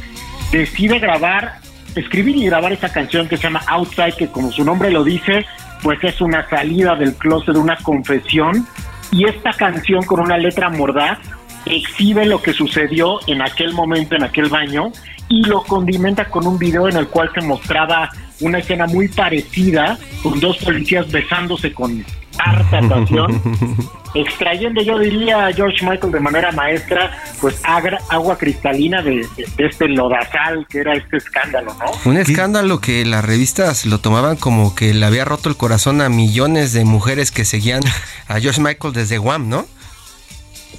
[0.53, 1.61] decide grabar
[1.97, 5.47] escribir y grabar esta canción que se llama Outside, que como su nombre lo dice,
[5.83, 8.67] pues es una salida del closet, una confesión.
[9.11, 11.19] Y esta canción con una letra mordaz
[11.67, 14.93] exhibe lo que sucedió en aquel momento, en aquel baño,
[15.29, 19.99] y lo condimenta con un video en el cual se mostraba una escena muy parecida,
[20.23, 22.05] con dos policías besándose con
[22.39, 23.43] harta pasión,
[24.15, 29.27] extrayendo, yo diría, George Michael de manera maestra, pues agua cristalina de,
[29.59, 32.11] este lodazal que era este escándalo, ¿no?
[32.11, 36.09] Un escándalo que las revistas lo tomaban como que le había roto el corazón a
[36.09, 37.83] millones de mujeres que seguían
[38.29, 39.67] a George Michael desde Guam, ¿no?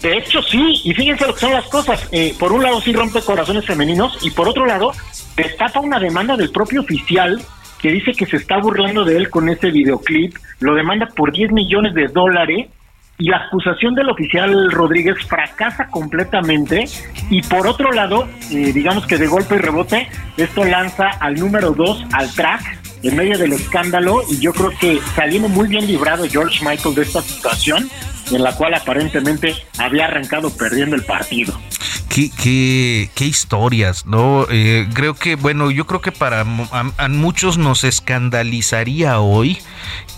[0.02, 2.08] De hecho, sí, y fíjense lo que son las cosas.
[2.12, 4.92] Eh, por un lado, sí rompe corazones femeninos, y por otro lado,
[5.36, 7.42] destapa una demanda del propio oficial
[7.80, 11.52] que dice que se está burlando de él con ese videoclip, lo demanda por 10
[11.52, 12.68] millones de dólares
[13.18, 16.86] y la acusación del oficial Rodríguez fracasa completamente
[17.30, 21.72] y por otro lado, eh, digamos que de golpe y rebote, esto lanza al número
[21.72, 26.28] 2 al track en medio del escándalo y yo creo que saliendo muy bien librado
[26.30, 27.90] George Michael de esta situación
[28.32, 31.60] en la cual aparentemente había arrancado perdiendo el partido.
[32.10, 34.48] Qué, qué, qué historias, ¿no?
[34.50, 39.60] Eh, creo que, bueno, yo creo que para a, muchos nos escandalizaría hoy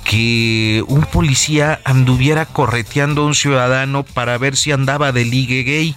[0.06, 5.96] que un policía anduviera correteando a un ciudadano para ver si andaba de ligue gay.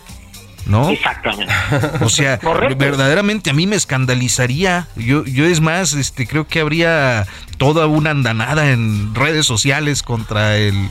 [0.67, 0.89] ¿No?
[0.89, 1.53] Exactamente.
[2.01, 2.39] O sea,
[2.77, 4.89] verdaderamente a mí me escandalizaría.
[4.97, 10.57] Yo, yo es más, este, creo que habría toda una andanada en redes sociales contra
[10.57, 10.89] el,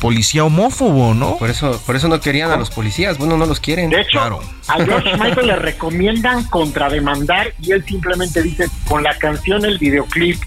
[0.00, 1.36] policía homófobo, ¿no?
[1.36, 3.90] Por eso, por eso no querían a los policías, bueno, no los quieren.
[3.90, 9.64] De hecho, a George Michael le recomiendan contrademandar y él simplemente dice, con la canción,
[9.64, 10.38] el videoclip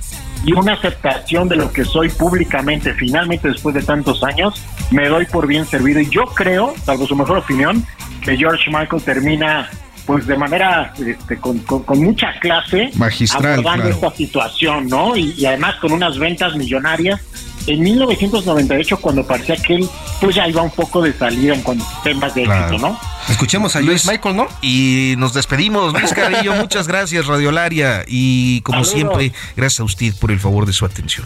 [0.45, 5.25] y una aceptación de lo que soy públicamente, finalmente después de tantos años, me doy
[5.25, 5.99] por bien servido.
[5.99, 7.85] Y yo creo, salvo su mejor opinión,
[8.21, 9.69] que George Michael termina
[10.05, 11.63] pues de manera este, con,
[11.95, 15.15] mucha clase magistral abordando esta situación, ¿no?
[15.17, 17.19] Y, además con unas ventas millonarias.
[17.67, 19.89] En 1998 cuando parecía que él
[20.21, 22.99] pues ya iba un poco de salida en cuanto a temas de éxito, ¿no?
[23.29, 24.47] Escuchemos a Luis Michael, ¿no?
[24.61, 25.93] Y nos despedimos.
[25.93, 28.03] Luis Carrillo, muchas gracias, Radiolaria.
[28.07, 31.25] Y como siempre, gracias a usted por el favor de su atención.